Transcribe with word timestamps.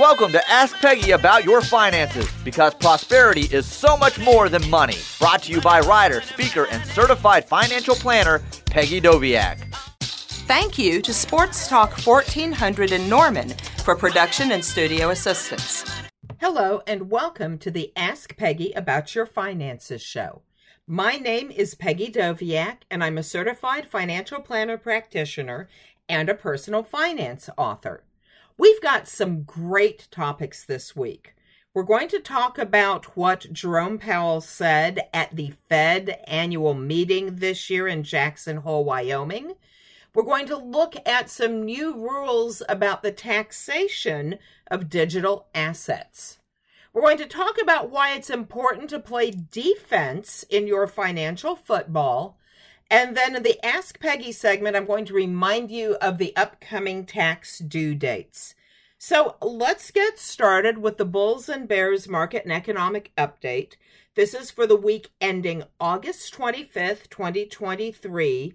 Welcome 0.00 0.32
to 0.32 0.50
Ask 0.50 0.76
Peggy 0.76 1.10
About 1.10 1.44
Your 1.44 1.60
Finances 1.60 2.26
because 2.42 2.72
prosperity 2.74 3.42
is 3.54 3.66
so 3.66 3.98
much 3.98 4.18
more 4.18 4.48
than 4.48 4.66
money. 4.70 4.96
Brought 5.18 5.42
to 5.42 5.52
you 5.52 5.60
by 5.60 5.80
writer, 5.80 6.22
speaker, 6.22 6.66
and 6.70 6.82
certified 6.86 7.46
financial 7.46 7.94
planner 7.94 8.40
Peggy 8.64 8.98
Doviak. 8.98 9.58
Thank 10.46 10.78
you 10.78 11.02
to 11.02 11.12
Sports 11.12 11.68
Talk 11.68 11.98
1400 11.98 12.92
in 12.92 13.10
Norman 13.10 13.50
for 13.84 13.94
production 13.94 14.52
and 14.52 14.64
studio 14.64 15.10
assistance. 15.10 15.84
Hello, 16.40 16.80
and 16.86 17.10
welcome 17.10 17.58
to 17.58 17.70
the 17.70 17.92
Ask 17.94 18.38
Peggy 18.38 18.72
About 18.72 19.14
Your 19.14 19.26
Finances 19.26 20.00
show. 20.00 20.40
My 20.86 21.16
name 21.16 21.50
is 21.50 21.74
Peggy 21.74 22.10
Doviak, 22.10 22.84
and 22.90 23.04
I'm 23.04 23.18
a 23.18 23.22
certified 23.22 23.86
financial 23.86 24.40
planner 24.40 24.78
practitioner 24.78 25.68
and 26.08 26.30
a 26.30 26.34
personal 26.34 26.82
finance 26.82 27.50
author. 27.58 28.02
We've 28.60 28.82
got 28.82 29.08
some 29.08 29.44
great 29.44 30.06
topics 30.10 30.66
this 30.66 30.94
week. 30.94 31.34
We're 31.72 31.82
going 31.82 32.08
to 32.08 32.20
talk 32.20 32.58
about 32.58 33.16
what 33.16 33.50
Jerome 33.50 33.96
Powell 33.96 34.42
said 34.42 35.00
at 35.14 35.34
the 35.34 35.54
Fed 35.70 36.20
annual 36.26 36.74
meeting 36.74 37.36
this 37.36 37.70
year 37.70 37.88
in 37.88 38.02
Jackson 38.02 38.58
Hole, 38.58 38.84
Wyoming. 38.84 39.54
We're 40.14 40.24
going 40.24 40.44
to 40.44 40.58
look 40.58 40.94
at 41.08 41.30
some 41.30 41.64
new 41.64 42.06
rules 42.06 42.62
about 42.68 43.02
the 43.02 43.12
taxation 43.12 44.38
of 44.70 44.90
digital 44.90 45.48
assets. 45.54 46.38
We're 46.92 47.00
going 47.00 47.16
to 47.16 47.26
talk 47.26 47.58
about 47.58 47.88
why 47.88 48.12
it's 48.12 48.28
important 48.28 48.90
to 48.90 49.00
play 49.00 49.30
defense 49.30 50.44
in 50.50 50.66
your 50.66 50.86
financial 50.86 51.56
football. 51.56 52.38
And 52.90 53.16
then 53.16 53.36
in 53.36 53.44
the 53.44 53.64
Ask 53.64 54.00
Peggy 54.00 54.32
segment, 54.32 54.74
I'm 54.74 54.84
going 54.84 55.04
to 55.04 55.14
remind 55.14 55.70
you 55.70 55.96
of 56.02 56.18
the 56.18 56.34
upcoming 56.36 57.06
tax 57.06 57.60
due 57.60 57.94
dates. 57.94 58.56
So 58.98 59.36
let's 59.40 59.92
get 59.92 60.18
started 60.18 60.78
with 60.78 60.98
the 60.98 61.04
Bulls 61.04 61.48
and 61.48 61.68
Bears 61.68 62.08
market 62.08 62.42
and 62.44 62.52
economic 62.52 63.12
update. 63.16 63.76
This 64.16 64.34
is 64.34 64.50
for 64.50 64.66
the 64.66 64.76
week 64.76 65.08
ending 65.20 65.62
August 65.78 66.34
25th, 66.34 67.08
2023. 67.08 68.54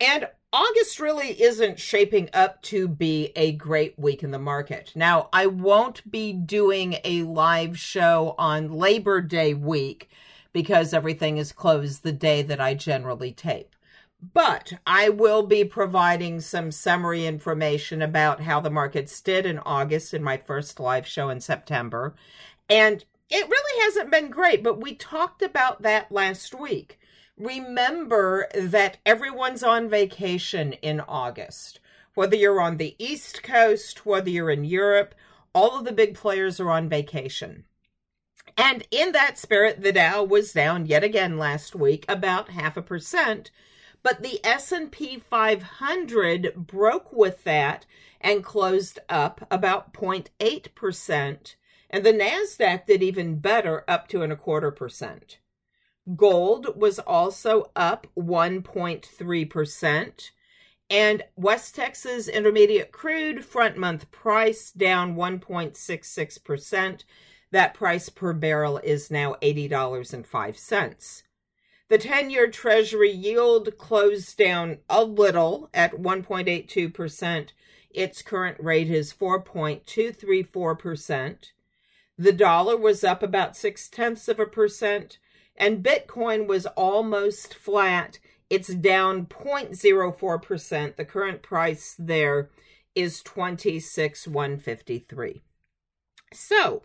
And 0.00 0.28
August 0.52 0.98
really 0.98 1.40
isn't 1.40 1.78
shaping 1.78 2.28
up 2.34 2.60
to 2.62 2.88
be 2.88 3.30
a 3.36 3.52
great 3.52 3.96
week 3.96 4.24
in 4.24 4.32
the 4.32 4.38
market. 4.38 4.90
Now, 4.96 5.28
I 5.32 5.46
won't 5.46 6.10
be 6.10 6.32
doing 6.32 6.96
a 7.04 7.22
live 7.22 7.78
show 7.78 8.34
on 8.36 8.72
Labor 8.72 9.20
Day 9.20 9.54
week 9.54 10.10
because 10.52 10.92
everything 10.92 11.36
is 11.38 11.52
closed 11.52 12.02
the 12.02 12.12
day 12.12 12.42
that 12.42 12.60
I 12.60 12.74
generally 12.74 13.32
tape. 13.32 13.74
But 14.34 14.74
I 14.86 15.08
will 15.08 15.42
be 15.42 15.64
providing 15.64 16.40
some 16.40 16.70
summary 16.70 17.24
information 17.26 18.02
about 18.02 18.42
how 18.42 18.60
the 18.60 18.68
markets 18.68 19.20
did 19.20 19.46
in 19.46 19.58
August 19.60 20.12
in 20.12 20.22
my 20.22 20.36
first 20.36 20.78
live 20.78 21.06
show 21.06 21.30
in 21.30 21.40
September. 21.40 22.14
And 22.68 23.04
it 23.30 23.48
really 23.48 23.82
hasn't 23.84 24.10
been 24.10 24.28
great, 24.28 24.62
but 24.62 24.80
we 24.80 24.94
talked 24.94 25.40
about 25.40 25.82
that 25.82 26.12
last 26.12 26.54
week. 26.54 26.98
Remember 27.38 28.48
that 28.54 28.98
everyone's 29.06 29.62
on 29.62 29.88
vacation 29.88 30.74
in 30.74 31.00
August. 31.00 31.80
Whether 32.14 32.36
you're 32.36 32.60
on 32.60 32.76
the 32.76 32.96
East 32.98 33.42
Coast, 33.42 34.04
whether 34.04 34.28
you're 34.28 34.50
in 34.50 34.64
Europe, 34.64 35.14
all 35.54 35.78
of 35.78 35.84
the 35.86 35.92
big 35.92 36.14
players 36.14 36.60
are 36.60 36.70
on 36.70 36.88
vacation. 36.88 37.64
And 38.60 38.86
in 38.90 39.12
that 39.12 39.38
spirit, 39.38 39.82
the 39.82 39.92
Dow 39.92 40.22
was 40.22 40.52
down 40.52 40.86
yet 40.86 41.02
again 41.02 41.38
last 41.38 41.74
week, 41.74 42.04
about 42.08 42.50
half 42.50 42.76
a 42.76 42.82
percent 42.82 43.50
but 44.02 44.22
the 44.22 44.44
S&P 44.44 45.18
500 45.18 46.66
broke 46.66 47.12
with 47.12 47.44
that 47.44 47.86
and 48.20 48.44
closed 48.44 48.98
up 49.08 49.46
about 49.50 49.92
0.8%, 49.92 51.54
and 51.90 52.04
the 52.04 52.12
Nasdaq 52.12 52.86
did 52.86 53.02
even 53.02 53.38
better 53.38 53.84
up 53.88 54.08
to 54.08 54.22
and 54.22 54.32
a 54.32 54.36
quarter 54.36 54.70
percent. 54.70 55.38
Gold 56.16 56.80
was 56.80 56.98
also 56.98 57.70
up 57.76 58.06
1.3%, 58.16 60.30
and 60.88 61.22
West 61.36 61.74
Texas 61.74 62.28
Intermediate 62.28 62.92
Crude 62.92 63.44
front 63.44 63.76
month 63.76 64.10
price 64.10 64.70
down 64.70 65.14
1.66%. 65.14 67.04
That 67.52 67.74
price 67.74 68.08
per 68.08 68.32
barrel 68.32 68.78
is 68.78 69.10
now 69.10 69.34
$80.05. 69.42 71.22
The 71.88 71.98
10 71.98 72.30
year 72.30 72.48
Treasury 72.48 73.10
yield 73.10 73.76
closed 73.76 74.38
down 74.38 74.78
a 74.88 75.02
little 75.02 75.68
at 75.74 75.94
1.82%. 75.94 77.48
Its 77.90 78.22
current 78.22 78.56
rate 78.60 78.88
is 78.88 79.12
4.234%. 79.12 81.36
The 82.16 82.32
dollar 82.32 82.76
was 82.76 83.02
up 83.02 83.24
about 83.24 83.56
six 83.56 83.88
tenths 83.88 84.28
of 84.28 84.38
a 84.38 84.46
percent, 84.46 85.18
and 85.56 85.82
Bitcoin 85.82 86.46
was 86.46 86.66
almost 86.66 87.54
flat. 87.54 88.20
It's 88.48 88.68
down 88.68 89.26
0.04%. 89.26 90.94
The 90.94 91.04
current 91.04 91.42
price 91.42 91.96
there 91.98 92.50
is 92.94 93.22
26,153. 93.22 95.42
So, 96.32 96.84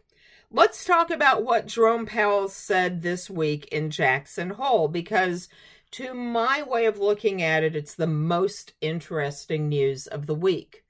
let's 0.52 0.86
talk 0.86 1.10
about 1.10 1.44
what 1.44 1.68
Jerome 1.68 2.06
Powell 2.06 2.48
said 2.48 3.02
this 3.02 3.30
week 3.30 3.68
in 3.68 3.90
Jackson 3.90 4.52
Hole 4.52 4.88
because 4.88 5.50
to 5.92 6.14
my 6.14 6.62
way 6.64 6.86
of 6.86 7.00
looking 7.00 7.42
at 7.42 7.64
it, 7.64 7.76
it's 7.76 7.96
the 7.96 8.08
most 8.08 8.74
interesting 8.82 9.70
news 9.70 10.08
of 10.08 10.28
the 10.28 10.36
week. 10.36 10.84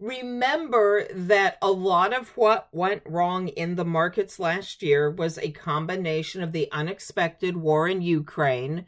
Remember 0.00 1.06
that 1.12 1.58
a 1.60 1.70
lot 1.70 2.16
of 2.16 2.36
what 2.36 2.68
went 2.72 3.02
wrong 3.04 3.48
in 3.48 3.74
the 3.74 3.84
markets 3.84 4.38
last 4.38 4.82
year 4.82 5.10
was 5.10 5.38
a 5.38 5.50
combination 5.50 6.42
of 6.42 6.52
the 6.52 6.70
unexpected 6.70 7.56
war 7.56 7.88
in 7.88 8.00
Ukraine, 8.00 8.86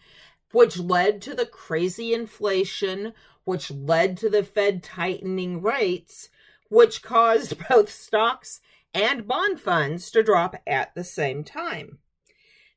which 0.52 0.78
led 0.78 1.20
to 1.22 1.34
the 1.34 1.46
crazy 1.46 2.14
inflation, 2.14 3.12
which 3.44 3.70
led 3.70 4.16
to 4.18 4.30
the 4.30 4.44
Fed 4.44 4.82
tightening 4.82 5.60
rates, 5.60 6.28
which 6.68 7.02
caused 7.02 7.56
both 7.68 7.90
stocks 7.90 8.60
and 8.94 9.26
bond 9.26 9.60
funds 9.60 10.10
to 10.10 10.22
drop 10.22 10.56
at 10.66 10.94
the 10.94 11.04
same 11.04 11.44
time. 11.44 11.98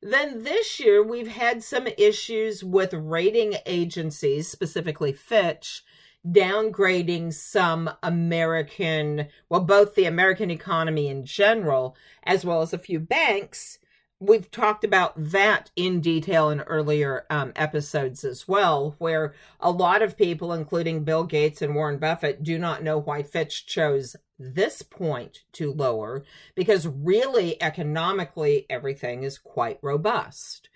Then 0.02 0.44
this 0.44 0.80
year, 0.80 1.02
we've 1.02 1.30
had 1.30 1.64
some 1.64 1.88
issues 1.98 2.64
with 2.64 2.94
rating 2.94 3.56
agencies, 3.66 4.50
specifically 4.50 5.14
Fitch, 5.14 5.82
downgrading 6.28 7.34
some 7.34 7.90
American, 8.02 9.28
well, 9.50 9.62
both 9.62 9.96
the 9.96 10.06
American 10.06 10.52
economy 10.52 11.08
in 11.08 11.26
general, 11.26 11.96
as 12.24 12.44
well 12.44 12.62
as 12.62 12.74
a 12.74 12.78
few 12.78 13.00
banks, 13.00 13.80
we've 14.26 14.50
talked 14.52 14.84
about 14.84 15.14
that 15.18 15.72
in 15.76 16.00
detail 16.00 16.50
in 16.50 16.62
earlier 16.62 17.26
um, 17.30 17.52
episodes 17.56 18.24
as 18.24 18.48
well, 18.48 18.96
where 18.98 19.34
a 19.60 19.72
lot 19.72 20.02
of 20.02 20.18
people, 20.18 20.54
including 20.54 21.04
Bill 21.04 21.24
Gates 21.24 21.62
and 21.62 21.76
Warren 21.76 22.00
Buffett, 22.00 22.44
do 22.44 22.58
not 22.58 22.84
know 22.84 22.98
why 22.98 23.24
Fitch 23.24 23.66
chose 23.66 24.16
this 24.40 24.82
point 24.82 25.44
to 25.54 25.72
lower 25.72 26.24
because 26.56 26.88
really 26.88 27.62
economically 27.62 28.66
everything 28.70 29.24
is 29.24 29.38
quite 29.38 29.80
robust. 29.82 30.70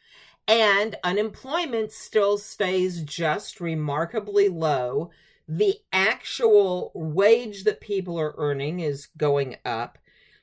And 0.48 0.96
unemployment 1.04 1.92
still 1.92 2.38
stays 2.38 3.02
just 3.02 3.60
remarkably 3.60 4.48
low. 4.48 5.10
The 5.48 5.76
actual 5.92 6.92
wage 6.94 7.64
that 7.64 7.82
people 7.82 8.20
are 8.20 8.36
earning 8.38 8.80
is 8.80 9.08
going 9.18 9.58
up 9.66 9.98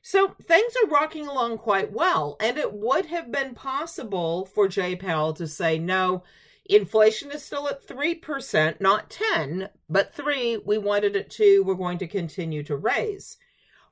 so 0.07 0.37
things 0.43 0.75
are 0.77 0.91
rocking 0.91 1.27
along 1.27 1.57
quite 1.57 1.91
well. 1.91 2.37
And 2.39 2.59
it 2.59 2.75
would 2.75 3.07
have 3.07 3.33
been 3.33 3.55
possible 3.55 4.45
for 4.45 4.69
Jay 4.69 4.95
Powell 4.95 5.33
to 5.33 5.49
say, 5.49 5.79
no, 5.79 6.25
inflation 6.67 7.31
is 7.31 7.43
still 7.43 7.67
at 7.69 7.87
3%, 7.87 8.83
not 8.83 9.09
10, 9.09 9.71
but 9.89 10.15
3, 10.15 10.59
we 10.59 10.77
wanted 10.77 11.17
it 11.17 11.31
to, 11.31 11.65
we're 11.65 11.73
going 11.73 11.97
to 11.97 12.07
continue 12.07 12.63
to 12.65 12.77
raise. 12.77 13.39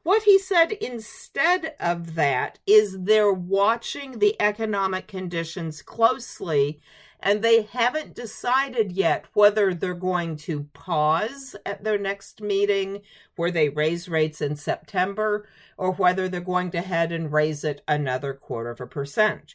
What 0.03 0.25
he 0.25 0.39
said 0.39 0.73
instead 0.73 1.77
of 1.81 2.15
that 2.15 2.59
is 2.67 3.05
they're 3.05 3.33
watching 3.33 4.19
the 4.19 4.37
economic 4.39 5.09
conditions 5.09 5.81
closely 5.81 6.83
and 7.23 7.41
they 7.41 7.63
haven't 7.63 8.15
decided 8.15 8.93
yet 8.93 9.27
whether 9.33 9.73
they're 9.73 9.95
going 9.95 10.37
to 10.37 10.65
pause 10.73 11.55
at 11.65 11.85
their 11.85 11.99
next 11.99 12.41
meeting 12.41 13.03
where 13.37 13.51
they 13.51 13.69
raise 13.69 14.09
rates 14.09 14.41
in 14.41 14.57
September 14.57 15.49
or 15.77 15.93
whether 15.93 16.29
they're 16.29 16.41
going 16.41 16.71
to 16.73 16.81
head 16.81 17.13
and 17.13 17.33
raise 17.33 17.65
it 17.65 17.83
another 17.87 18.35
quarter 18.35 18.71
of 18.71 18.81
a 18.81 18.87
percent. 18.87 19.55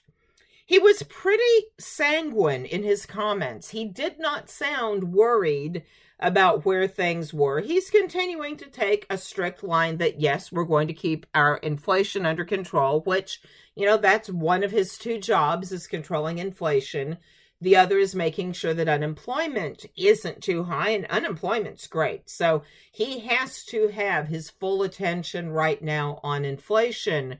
He 0.66 0.80
was 0.80 1.04
pretty 1.04 1.68
sanguine 1.80 2.66
in 2.66 2.84
his 2.84 3.06
comments. 3.06 3.69
He 3.69 3.86
did 3.86 4.19
not 4.19 4.50
sound 4.50 5.14
worried 5.14 5.84
about 6.19 6.66
where 6.66 6.88
things 6.88 7.34
were. 7.34 7.62
He's 7.62 7.90
continuing 7.90 8.58
to 8.58 8.69
take 8.69 9.06
a 9.10 9.18
strict 9.18 9.64
line 9.64 9.98
that, 9.98 10.19
yes, 10.19 10.52
we're 10.52 10.66
going 10.66 10.88
to 10.88 10.94
keep 10.94 11.25
our 11.36 11.58
inflation 11.58 12.25
under 12.25 12.44
control, 12.44 13.02
which, 13.02 13.40
you 13.75 13.86
know, 13.86 13.98
that's 13.98 14.30
one 14.30 14.64
of 14.64 14.72
his 14.72 14.98
two 14.98 15.19
jobs 15.19 15.72
is 15.72 15.88
controlling 15.88 16.40
inflation. 16.40 17.18
The 17.59 17.75
other 17.75 17.98
is 17.98 18.13
making 18.13 18.54
sure 18.54 18.74
that 18.74 18.88
unemployment 18.88 19.88
isn't 19.98 20.44
too 20.44 20.65
high, 20.65 20.92
and 20.92 21.06
unemployment's 21.07 21.88
great. 21.88 22.30
So 22.30 22.63
he 22.92 23.19
has 23.21 23.63
to 23.65 23.88
have 23.88 24.27
his 24.27 24.51
full 24.51 24.83
attention 24.83 25.50
right 25.50 25.81
now 25.81 26.19
on 26.24 26.45
inflation. 26.45 27.39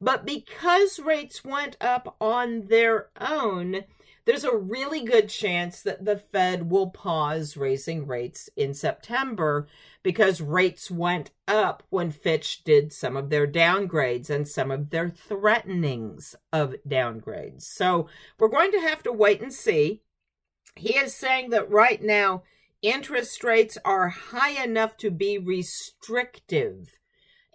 But 0.00 0.24
because 0.24 1.00
rates 1.00 1.44
went 1.44 1.76
up 1.80 2.16
on 2.20 2.66
their 2.66 3.08
own, 3.20 3.84
there's 4.24 4.44
a 4.44 4.56
really 4.56 5.02
good 5.02 5.28
chance 5.28 5.82
that 5.82 6.04
the 6.04 6.18
Fed 6.18 6.70
will 6.70 6.90
pause 6.90 7.56
raising 7.56 8.06
rates 8.06 8.50
in 8.56 8.74
September 8.74 9.66
because 10.06 10.40
rates 10.40 10.88
went 10.88 11.32
up 11.48 11.82
when 11.90 12.12
Fitch 12.12 12.62
did 12.62 12.92
some 12.92 13.16
of 13.16 13.28
their 13.28 13.44
downgrades 13.44 14.30
and 14.30 14.46
some 14.46 14.70
of 14.70 14.90
their 14.90 15.10
threatenings 15.10 16.36
of 16.52 16.76
downgrades. 16.88 17.62
So 17.62 18.06
we're 18.38 18.46
going 18.46 18.70
to 18.70 18.78
have 18.82 19.02
to 19.02 19.12
wait 19.12 19.40
and 19.40 19.52
see. 19.52 20.02
He 20.76 20.96
is 20.96 21.12
saying 21.12 21.50
that 21.50 21.68
right 21.68 22.00
now 22.00 22.44
interest 22.82 23.42
rates 23.42 23.76
are 23.84 24.10
high 24.10 24.62
enough 24.62 24.96
to 24.98 25.10
be 25.10 25.38
restrictive. 25.38 27.00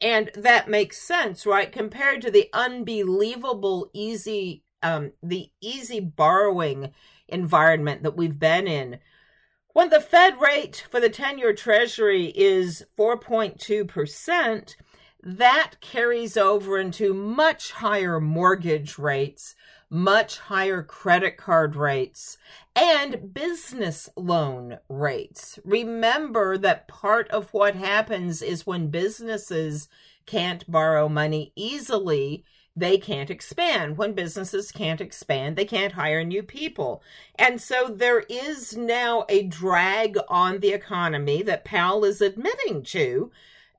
And 0.01 0.29
that 0.35 0.67
makes 0.67 0.97
sense, 0.97 1.45
right? 1.45 1.71
Compared 1.71 2.21
to 2.23 2.31
the 2.31 2.49
unbelievable 2.51 3.89
easy 3.93 4.65
um, 4.83 5.13
the 5.23 5.51
easy 5.61 6.01
borrowing 6.01 6.91
environment 7.29 8.03
that 8.03 8.17
we've 8.17 8.39
been 8.39 8.67
in. 8.67 8.99
When 9.73 9.89
the 9.89 10.01
Fed 10.01 10.41
rate 10.41 10.85
for 10.91 10.99
the 10.99 11.09
10 11.09 11.37
year 11.37 11.53
Treasury 11.53 12.33
is 12.35 12.85
4.2%, 12.97 14.75
that 15.23 15.75
carries 15.79 16.35
over 16.35 16.77
into 16.77 17.13
much 17.13 17.71
higher 17.71 18.19
mortgage 18.19 18.97
rates, 18.97 19.55
much 19.89 20.39
higher 20.39 20.83
credit 20.83 21.37
card 21.37 21.77
rates, 21.77 22.37
and 22.75 23.33
business 23.33 24.09
loan 24.17 24.79
rates. 24.89 25.57
Remember 25.63 26.57
that 26.57 26.89
part 26.89 27.29
of 27.29 27.53
what 27.53 27.75
happens 27.75 28.41
is 28.41 28.67
when 28.67 28.89
businesses 28.89 29.87
can't 30.25 30.69
borrow 30.69 31.07
money 31.07 31.53
easily, 31.55 32.43
they 32.75 32.97
can't 32.97 33.29
expand. 33.29 33.97
When 33.97 34.13
businesses 34.13 34.71
can't 34.71 35.01
expand, 35.01 35.55
they 35.55 35.65
can't 35.65 35.93
hire 35.93 36.23
new 36.23 36.43
people. 36.43 37.03
And 37.35 37.61
so 37.61 37.87
there 37.87 38.21
is 38.29 38.75
now 38.75 39.25
a 39.27 39.43
drag 39.43 40.17
on 40.29 40.59
the 40.59 40.71
economy 40.71 41.41
that 41.43 41.65
Powell 41.65 42.05
is 42.05 42.21
admitting 42.21 42.83
to. 42.83 43.31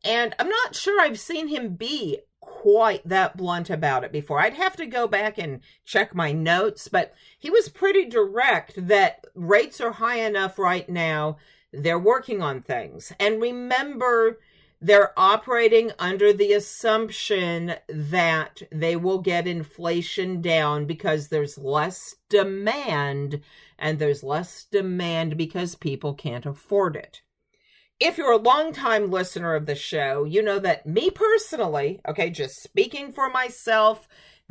And 0.05 0.35
I'm 0.39 0.49
not 0.49 0.75
sure 0.75 1.01
I've 1.01 1.21
seen 1.21 1.49
him 1.49 1.75
be 1.75 2.21
quite 2.41 3.07
that 3.09 3.37
blunt 3.37 3.71
about 3.71 4.05
it 4.05 4.13
before. 4.13 4.41
I'd 4.41 4.55
have 4.55 4.77
to 4.77 4.87
go 4.87 5.07
back 5.07 5.39
and 5.39 5.61
check 5.85 6.15
my 6.15 6.33
notes, 6.33 6.89
but 6.89 7.15
he 7.39 7.51
was 7.51 7.69
pretty 7.69 8.05
direct 8.07 8.87
that 8.89 9.25
rates 9.35 9.81
are 9.81 9.93
high 9.93 10.21
enough 10.21 10.59
right 10.59 10.89
now. 10.89 11.39
They're 11.73 11.99
working 11.99 12.43
on 12.43 12.61
things. 12.61 13.13
And 13.19 13.41
remember, 13.41 14.39
they're 14.83 15.17
operating 15.17 15.93
under 16.01 16.33
the 16.33 16.53
assumption 16.53 17.77
that 17.89 18.63
they 18.73 18.97
will 18.97 19.21
get 19.21 19.47
inflation 19.47 20.43
down 20.43 20.87
because 20.87 21.29
there's 21.29 21.57
less 21.57 22.17
demand 22.29 23.41
and 23.79 24.01
there's 24.01 24.25
less 24.25 24.65
demand 24.65 25.37
because 25.37 25.77
people 25.77 26.15
can't 26.15 26.45
afford 26.47 26.97
it. 26.97 27.23
If 28.01 28.19
you're 28.19 28.33
a 28.33 28.37
longtime 28.37 29.09
listener 29.09 29.55
of 29.55 29.67
the 29.67 29.77
show, 29.77 30.25
you 30.25 30.43
know 30.43 30.59
that 30.59 30.85
me 30.85 31.11
personally, 31.11 32.01
okay, 32.09 32.31
just 32.31 32.61
speaking 32.61 33.13
for 33.13 33.31
myself, 33.31 34.09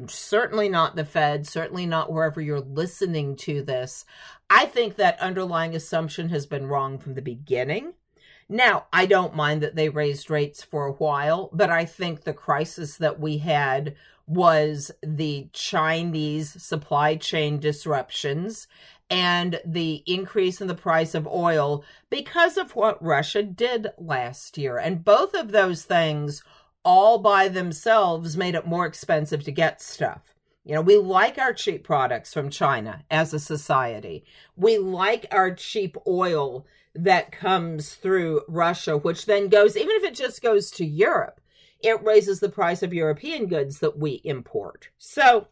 certainly 0.08 0.70
not 0.70 0.96
the 0.96 1.04
Fed, 1.04 1.46
certainly 1.46 1.86
not 1.86 2.10
wherever 2.10 2.40
you're 2.40 2.62
listening 2.62 3.36
to 3.36 3.62
this, 3.62 4.06
I 4.50 4.66
think 4.66 4.96
that 4.96 5.20
underlying 5.20 5.76
assumption 5.76 6.30
has 6.30 6.46
been 6.46 6.68
wrong 6.68 6.98
from 7.00 7.16
the 7.16 7.22
beginning. 7.22 7.96
Now, 8.52 8.88
I 8.92 9.06
don't 9.06 9.34
mind 9.34 9.64
that 9.64 9.78
they 9.78 9.88
raised 9.88 10.30
rates 10.30 10.62
for 10.62 10.86
a 10.86 10.92
while, 10.92 11.50
but 11.54 11.70
I 11.70 11.86
think 11.86 12.26
the 12.26 12.34
crisis 12.34 12.98
that 12.98 13.18
we 13.18 13.38
had 13.38 13.96
was 14.28 14.92
the 15.02 15.48
Chinese 15.54 16.62
supply 16.62 17.16
chain 17.16 17.60
disruptions 17.60 18.68
and 19.10 19.62
the 19.64 20.04
increase 20.06 20.60
in 20.60 20.68
the 20.68 20.76
price 20.76 21.16
of 21.16 21.26
oil 21.26 21.86
because 22.10 22.58
of 22.58 22.76
what 22.76 23.02
Russia 23.02 23.42
did 23.42 23.88
last 23.98 24.58
year. 24.58 24.78
And 24.78 25.06
both 25.06 25.34
of 25.34 25.54
those 25.54 25.84
things 25.84 26.44
all 26.84 27.20
by 27.20 27.48
themselves 27.48 28.36
made 28.36 28.56
it 28.56 28.68
more 28.68 28.86
expensive 28.86 29.46
to 29.46 29.52
get 29.54 29.82
stuff. 29.82 30.36
You 30.66 30.76
know, 30.76 30.82
we 30.82 30.98
like 30.98 31.38
our 31.38 31.54
cheap 31.54 31.86
products 31.86 32.34
from 32.34 32.50
China 32.50 33.06
as 33.10 33.34
a 33.34 33.40
society. 33.40 34.26
We 34.58 34.78
like 34.78 35.26
our 35.32 35.56
cheap 35.56 35.96
oil 36.06 36.66
that 36.94 37.32
comes 37.32 37.94
through 37.96 38.42
Russia, 38.48 38.98
which 38.98 39.26
then 39.26 39.48
goes, 39.48 39.78
even 39.78 39.96
if 39.96 40.04
it 40.04 40.16
just 40.16 40.42
goes 40.42 40.72
to 40.72 40.86
Europe, 40.86 41.40
it 41.80 42.04
raises 42.04 42.40
the 42.40 42.50
price 42.50 42.84
of 42.84 42.94
European 42.94 43.48
goods 43.48 43.80
that 43.80 43.98
we 43.98 44.22
import. 44.24 44.90
So 44.98 45.48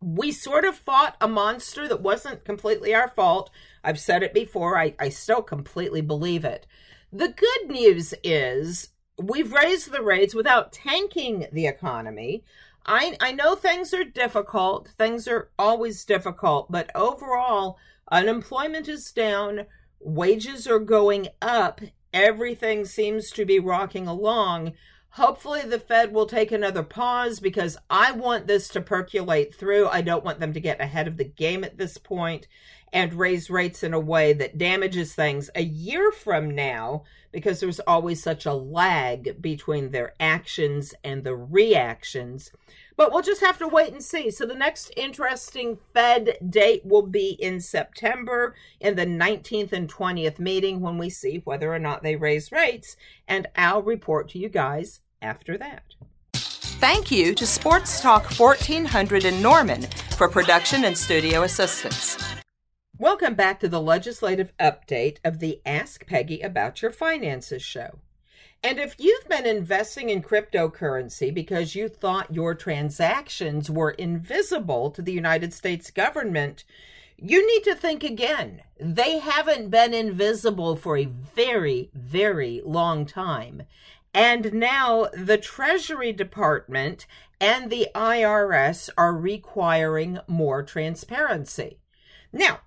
we 0.00 0.32
sort 0.32 0.64
of 0.64 0.76
fought 0.76 1.16
a 1.20 1.28
monster 1.28 1.88
that 1.88 2.02
wasn't 2.02 2.44
completely 2.44 2.94
our 2.94 3.08
fault. 3.08 3.50
I've 3.82 3.98
said 3.98 4.22
it 4.22 4.34
before, 4.34 4.78
I, 4.78 4.94
I 4.98 5.08
still 5.08 5.42
completely 5.42 6.02
believe 6.02 6.44
it. 6.44 6.66
The 7.12 7.28
good 7.28 7.70
news 7.70 8.12
is 8.22 8.90
we've 9.16 9.52
raised 9.52 9.92
the 9.92 10.02
rates 10.02 10.34
without 10.34 10.72
tanking 10.72 11.46
the 11.52 11.66
economy. 11.66 12.44
I, 12.84 13.16
I 13.20 13.32
know 13.32 13.54
things 13.54 13.94
are 13.94 14.04
difficult, 14.04 14.90
things 14.98 15.26
are 15.26 15.48
always 15.58 16.04
difficult, 16.04 16.70
but 16.70 16.90
overall, 16.94 17.78
unemployment 18.10 18.88
is 18.88 19.10
down 19.10 19.64
wages 20.04 20.66
are 20.66 20.78
going 20.78 21.28
up, 21.42 21.80
everything 22.12 22.84
seems 22.84 23.30
to 23.30 23.44
be 23.44 23.58
rocking 23.58 24.06
along. 24.06 24.74
Hopefully, 25.10 25.62
the 25.62 25.78
Fed 25.78 26.12
will 26.12 26.26
take 26.26 26.52
another 26.52 26.82
pause 26.82 27.40
because 27.40 27.76
I 27.88 28.12
want 28.12 28.46
this 28.46 28.68
to 28.68 28.80
percolate 28.80 29.54
through. 29.54 29.88
I 29.88 30.02
don't 30.02 30.24
want 30.24 30.40
them 30.40 30.52
to 30.52 30.60
get 30.60 30.80
ahead 30.80 31.06
of 31.06 31.16
the 31.16 31.24
game 31.24 31.62
at 31.62 31.78
this 31.78 31.98
point 31.98 32.48
and 32.92 33.14
raise 33.14 33.50
rates 33.50 33.82
in 33.82 33.92
a 33.92 34.00
way 34.00 34.32
that 34.32 34.58
damages 34.58 35.14
things 35.14 35.50
a 35.54 35.62
year 35.62 36.12
from 36.12 36.54
now 36.54 37.02
because 37.32 37.58
there's 37.58 37.80
always 37.80 38.22
such 38.22 38.46
a 38.46 38.54
lag 38.54 39.40
between 39.42 39.90
their 39.90 40.14
actions 40.20 40.94
and 41.02 41.24
the 41.24 41.34
reactions. 41.34 42.52
But 42.96 43.12
we'll 43.12 43.22
just 43.22 43.40
have 43.40 43.58
to 43.58 43.68
wait 43.68 43.92
and 43.92 44.02
see. 44.02 44.30
So 44.30 44.46
the 44.46 44.54
next 44.54 44.92
interesting 44.96 45.78
Fed 45.92 46.38
date 46.48 46.82
will 46.84 47.06
be 47.06 47.30
in 47.30 47.60
September 47.60 48.54
in 48.80 48.94
the 48.96 49.06
19th 49.06 49.72
and 49.72 49.92
20th 49.92 50.38
meeting 50.38 50.80
when 50.80 50.98
we 50.98 51.10
see 51.10 51.42
whether 51.44 51.72
or 51.72 51.78
not 51.78 52.02
they 52.02 52.16
raise 52.16 52.52
rates. 52.52 52.96
And 53.26 53.48
I'll 53.56 53.82
report 53.82 54.28
to 54.30 54.38
you 54.38 54.48
guys 54.48 55.00
after 55.20 55.58
that. 55.58 55.82
Thank 56.34 57.10
you 57.10 57.34
to 57.34 57.46
Sports 57.46 58.00
Talk 58.00 58.26
1400 58.38 59.24
in 59.24 59.40
Norman 59.40 59.82
for 60.16 60.28
production 60.28 60.84
and 60.84 60.96
studio 60.96 61.42
assistance. 61.42 62.18
Welcome 62.98 63.34
back 63.34 63.58
to 63.60 63.68
the 63.68 63.80
legislative 63.80 64.52
update 64.58 65.16
of 65.24 65.40
the 65.40 65.60
Ask 65.66 66.06
Peggy 66.06 66.40
About 66.40 66.80
Your 66.80 66.92
Finances 66.92 67.62
show. 67.62 67.98
And 68.64 68.78
if 68.78 68.94
you've 68.98 69.28
been 69.28 69.44
investing 69.44 70.08
in 70.08 70.22
cryptocurrency 70.22 71.32
because 71.32 71.74
you 71.74 71.86
thought 71.86 72.34
your 72.34 72.54
transactions 72.54 73.70
were 73.70 73.90
invisible 73.90 74.90
to 74.92 75.02
the 75.02 75.12
United 75.12 75.52
States 75.52 75.90
government, 75.90 76.64
you 77.18 77.46
need 77.46 77.62
to 77.64 77.74
think 77.74 78.02
again. 78.02 78.62
They 78.80 79.18
haven't 79.18 79.68
been 79.68 79.92
invisible 79.92 80.76
for 80.76 80.96
a 80.96 81.04
very, 81.04 81.90
very 81.92 82.62
long 82.64 83.04
time. 83.04 83.64
And 84.14 84.54
now 84.54 85.08
the 85.12 85.36
Treasury 85.36 86.14
Department 86.14 87.06
and 87.38 87.68
the 87.70 87.88
IRS 87.94 88.88
are 88.96 89.14
requiring 89.14 90.20
more 90.26 90.62
transparency. 90.62 91.80
Now, 92.32 92.60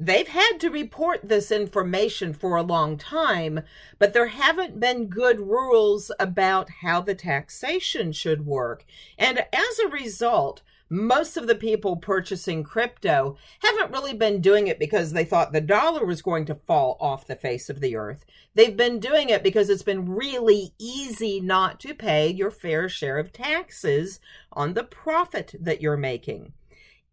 They've 0.00 0.28
had 0.28 0.58
to 0.60 0.70
report 0.70 1.28
this 1.28 1.50
information 1.50 2.32
for 2.32 2.56
a 2.56 2.62
long 2.62 2.96
time, 2.96 3.62
but 3.98 4.12
there 4.12 4.28
haven't 4.28 4.78
been 4.78 5.06
good 5.06 5.40
rules 5.40 6.12
about 6.20 6.70
how 6.82 7.00
the 7.00 7.16
taxation 7.16 8.12
should 8.12 8.46
work. 8.46 8.84
And 9.18 9.40
as 9.52 9.78
a 9.80 9.88
result, 9.88 10.62
most 10.88 11.36
of 11.36 11.48
the 11.48 11.56
people 11.56 11.96
purchasing 11.96 12.62
crypto 12.62 13.36
haven't 13.58 13.90
really 13.90 14.14
been 14.14 14.40
doing 14.40 14.68
it 14.68 14.78
because 14.78 15.12
they 15.12 15.24
thought 15.24 15.52
the 15.52 15.60
dollar 15.60 16.06
was 16.06 16.22
going 16.22 16.44
to 16.46 16.54
fall 16.54 16.96
off 17.00 17.26
the 17.26 17.34
face 17.34 17.68
of 17.68 17.80
the 17.80 17.96
earth. 17.96 18.24
They've 18.54 18.76
been 18.76 19.00
doing 19.00 19.30
it 19.30 19.42
because 19.42 19.68
it's 19.68 19.82
been 19.82 20.14
really 20.14 20.74
easy 20.78 21.40
not 21.40 21.80
to 21.80 21.92
pay 21.92 22.28
your 22.28 22.52
fair 22.52 22.88
share 22.88 23.18
of 23.18 23.32
taxes 23.32 24.20
on 24.52 24.74
the 24.74 24.84
profit 24.84 25.56
that 25.60 25.82
you're 25.82 25.96
making. 25.96 26.52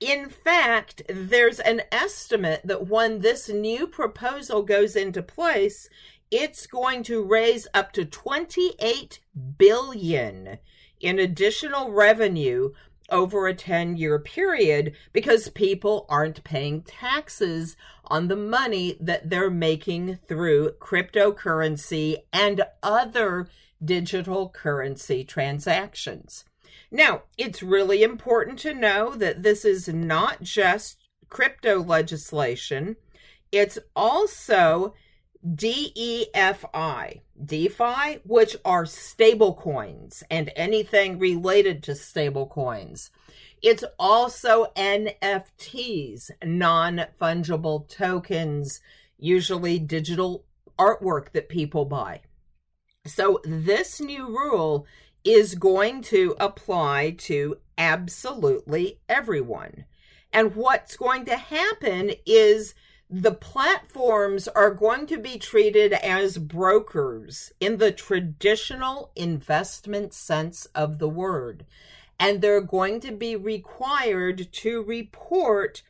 In 0.02 0.30
fact, 0.30 1.04
there's 1.08 1.60
an 1.62 1.82
estimate 1.92 2.62
that 2.66 2.88
when 2.88 3.20
this 3.20 3.48
new 3.48 3.88
proposal 3.88 4.62
goes 4.62 4.96
into 4.96 5.24
place, 5.24 5.90
it's 6.30 6.68
going 6.68 7.04
to 7.04 7.24
raise 7.24 7.68
up 7.74 7.94
to 7.94 8.04
28 8.04 9.20
billion 9.58 10.58
in 11.00 11.20
additional 11.20 11.92
revenue 11.92 12.72
over 13.10 13.48
a 13.48 13.54
10 13.54 13.96
year 13.96 14.20
period 14.20 14.94
because 15.14 15.50
people 15.50 16.06
aren't 16.10 16.44
paying 16.44 16.82
taxes 16.82 17.78
on 18.06 18.28
the 18.28 18.36
money 18.36 18.98
that 19.00 19.30
they're 19.30 19.50
making 19.50 20.20
through 20.28 20.72
cryptocurrency 20.80 22.18
and 22.34 22.66
other 22.84 23.48
digital 23.84 24.50
currency 24.50 25.24
transactions. 25.24 26.44
Now, 26.92 27.24
it's 27.38 27.64
really 27.64 28.04
important 28.04 28.60
to 28.60 28.74
know 28.74 29.16
that 29.16 29.44
this 29.44 29.66
is 29.66 29.88
not 29.88 30.42
just 30.42 30.98
crypto 31.30 31.82
legislation, 31.82 32.96
it's 33.52 33.78
also 33.96 34.94
DEFI, 35.46 37.22
DeFi, 37.46 38.20
which 38.24 38.58
are 38.66 38.86
stable 38.86 39.54
coins 39.54 40.24
and 40.32 40.52
anything 40.56 41.20
related 41.20 41.84
to 41.84 41.96
stable 41.96 42.48
coins. 42.48 43.12
It's 43.62 43.84
also 44.00 44.68
NFTs, 44.76 46.32
non 46.44 47.06
fungible 47.20 47.88
tokens, 47.88 48.80
usually 49.18 49.80
digital 49.80 50.46
artwork 50.78 51.32
that 51.32 51.50
people 51.50 51.86
buy. 51.86 52.22
So, 53.06 53.40
this 53.44 54.02
new 54.02 54.28
rule 54.28 54.88
is 55.26 55.56
going 55.56 56.02
to 56.04 56.36
apply 56.40 57.16
to 57.18 57.58
absolutely 57.78 59.00
everyone. 59.10 59.86
And 60.32 60.56
what's 60.56 60.96
going 60.96 61.26
to 61.26 61.36
happen 61.36 62.12
is 62.26 62.76
the 63.10 63.32
platforms 63.32 64.48
are 64.48 64.72
going 64.72 65.08
to 65.08 65.18
be 65.18 65.38
treated 65.38 65.94
as 65.94 66.38
brokers 66.38 67.52
in 67.60 67.78
the 67.78 67.92
traditional 67.92 69.12
investment 69.16 70.14
sense 70.14 70.66
of 70.76 71.00
the 71.00 71.10
word. 71.10 71.66
And 72.20 72.42
they're 72.42 72.62
going 72.62 73.00
to 73.02 73.12
be 73.12 73.36
required 73.36 74.52
to 74.52 74.84
report 74.84 75.82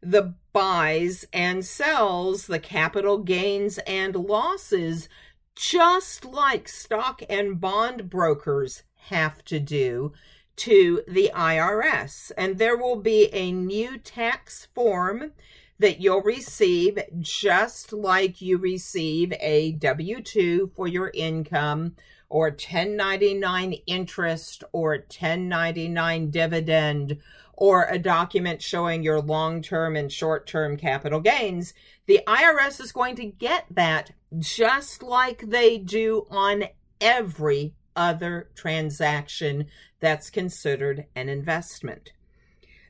the 0.00 0.34
buys 0.52 1.24
and 1.32 1.64
sells, 1.64 2.46
the 2.46 2.58
capital 2.58 3.18
gains 3.18 3.78
and 3.78 4.14
losses, 4.14 5.08
just 5.54 6.24
like 6.24 6.68
stock 6.68 7.22
and 7.28 7.60
bond 7.60 8.08
brokers 8.08 8.82
have 9.08 9.44
to 9.44 9.58
do 9.58 10.12
to 10.56 11.02
the 11.08 11.30
IRS. 11.34 12.30
And 12.36 12.58
there 12.58 12.76
will 12.76 12.96
be 12.96 13.28
a 13.32 13.52
new 13.52 13.98
tax 13.98 14.68
form 14.74 15.32
that 15.78 16.00
you'll 16.00 16.22
receive 16.22 16.98
just 17.20 17.92
like 17.92 18.40
you 18.40 18.56
receive 18.58 19.32
a 19.40 19.72
W 19.72 20.22
2 20.22 20.72
for 20.76 20.86
your 20.86 21.10
income 21.14 21.96
or 22.28 22.46
1099 22.46 23.74
interest 23.86 24.64
or 24.72 24.92
1099 24.92 26.30
dividend 26.30 27.18
or 27.62 27.84
a 27.84 27.96
document 27.96 28.60
showing 28.60 29.04
your 29.04 29.20
long 29.20 29.62
term 29.62 29.94
and 29.94 30.10
short 30.10 30.48
term 30.48 30.76
capital 30.76 31.20
gains. 31.20 31.72
The 32.06 32.18
IRS 32.26 32.80
is 32.80 32.90
going 32.90 33.14
to 33.14 33.24
get 33.24 33.66
that 33.70 34.10
just 34.36 35.00
like 35.00 35.42
they 35.42 35.78
do 35.78 36.26
on 36.28 36.64
every 37.00 37.72
other 37.94 38.50
transaction 38.56 39.68
that's 40.00 40.28
considered 40.28 41.06
an 41.14 41.28
investment. 41.28 42.10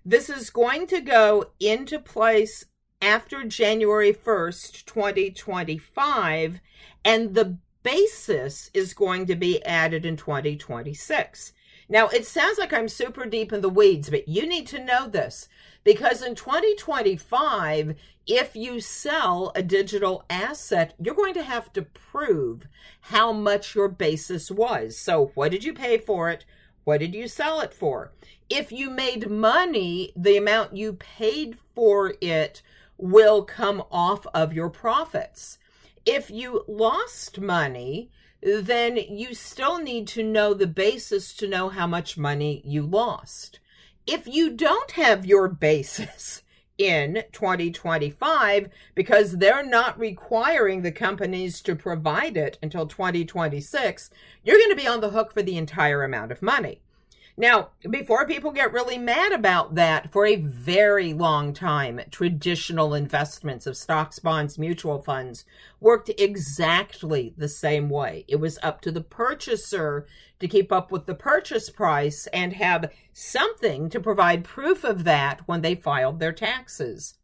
This 0.07 0.31
is 0.31 0.49
going 0.49 0.87
to 0.87 1.02
go 1.02 1.50
into 1.61 1.99
place 1.99 2.64
after 3.02 3.45
January 3.45 4.14
1st, 4.14 4.87
2025, 4.87 6.61
and 7.05 7.35
the 7.35 7.59
basis 7.83 8.71
is 8.73 8.95
going 8.95 9.26
to 9.26 9.37
be 9.37 9.62
added 9.67 10.07
in 10.07 10.17
2026. 10.17 11.52
Now, 11.93 12.09
it 12.09 12.27
sounds 12.27 12.57
like 12.57 12.73
I'm 12.73 12.89
super 12.89 13.27
deep 13.27 13.53
in 13.53 13.61
the 13.61 13.69
weeds, 13.69 14.09
but 14.09 14.27
you 14.27 14.47
need 14.47 14.67
to 14.69 14.83
know 14.83 15.07
this 15.07 15.47
because 15.85 16.23
in 16.23 16.35
2025, 16.35 17.97
if 18.27 18.57
you 18.57 18.81
sell 18.81 19.53
a 19.55 19.63
digital 19.63 20.25
asset, 20.31 20.95
you're 20.99 21.15
going 21.15 21.35
to 21.35 21.43
have 21.43 21.71
to 21.75 21.83
prove 21.83 22.67
how 23.03 23.31
much 23.31 23.75
your 23.75 23.89
basis 23.89 24.51
was. 24.51 24.97
So, 24.97 25.33
what 25.35 25.51
did 25.51 25.65
you 25.65 25.75
pay 25.75 25.99
for 25.99 26.31
it? 26.31 26.47
What 26.85 27.01
did 27.01 27.15
you 27.15 27.29
sell 27.29 27.61
it 27.61 27.75
for? 27.75 28.11
If 28.49 28.73
you 28.73 28.89
made 28.89 29.29
money, 29.29 30.15
the 30.17 30.39
amount 30.39 30.75
you 30.75 30.95
paid 30.95 31.59
for 31.75 32.15
it 32.23 32.63
will 32.97 33.45
come 33.45 33.83
off 33.93 34.27
of 34.33 34.55
your 34.55 34.71
profits. 34.71 35.59
If 36.07 36.31
you 36.31 36.65
lost 36.67 37.39
money, 37.39 38.11
then 38.43 38.97
you 38.97 39.35
still 39.35 39.79
need 39.79 40.09
to 40.09 40.23
know 40.23 40.53
the 40.53 40.67
basis 40.67 41.33
to 41.35 41.49
know 41.49 41.69
how 41.69 41.87
much 41.87 42.19
money 42.19 42.61
you 42.65 42.83
lost. 42.83 43.61
If 44.07 44.27
you 44.27 44.51
don't 44.51 44.91
have 44.93 45.25
your 45.25 45.49
basis 45.49 46.43
in 46.79 47.23
2025 47.33 48.69
because 48.95 49.39
they're 49.39 49.65
not 49.65 49.99
requiring 49.99 50.83
the 50.83 50.91
companies 50.91 51.61
to 51.63 51.77
provide 51.77 52.37
it 52.37 52.59
until 52.63 52.87
2026, 52.87 54.11
you're 54.43 54.59
going 54.59 54.71
to 54.71 54.77
be 54.77 54.89
on 54.89 55.01
the 55.01 55.11
hook 55.11 55.33
for 55.33 55.43
the 55.43 55.57
entire 55.57 56.03
amount 56.03 56.33
of 56.33 56.43
money. 56.43 56.82
Now, 57.37 57.71
before 57.89 58.27
people 58.27 58.51
get 58.51 58.73
really 58.73 58.99
mad 58.99 59.33
about 59.33 59.75
that, 59.77 60.12
for 60.12 60.27
a 60.27 60.37
very 60.37 61.15
long 61.15 61.55
time, 61.55 62.01
traditional 62.11 62.93
investments 62.93 63.67
of 63.67 63.77
stocks, 63.77 64.19
bonds, 64.19 64.59
mutual 64.59 65.01
funds 65.01 65.47
worked 65.81 66.11
exactly 66.19 67.33
the 67.39 67.49
same 67.49 67.89
way. 67.89 68.27
It 68.29 68.37
was 68.37 68.59
up 68.62 68.83
to 68.83 68.93
the 68.93 69.01
purchaser 69.01 70.07
to 70.41 70.49
keep 70.49 70.71
up 70.71 70.93
with 70.93 71.07
the 71.07 71.15
purchase 71.15 71.71
price 71.71 72.27
and 72.35 72.53
have 72.53 72.93
something 73.15 73.89
to 73.89 74.01
provide 74.01 74.45
proof 74.45 74.85
of 74.85 75.05
that 75.05 75.41
when 75.47 75.62
they 75.62 75.75
filed 75.75 76.21
their 76.21 76.33
taxes. 76.33 77.15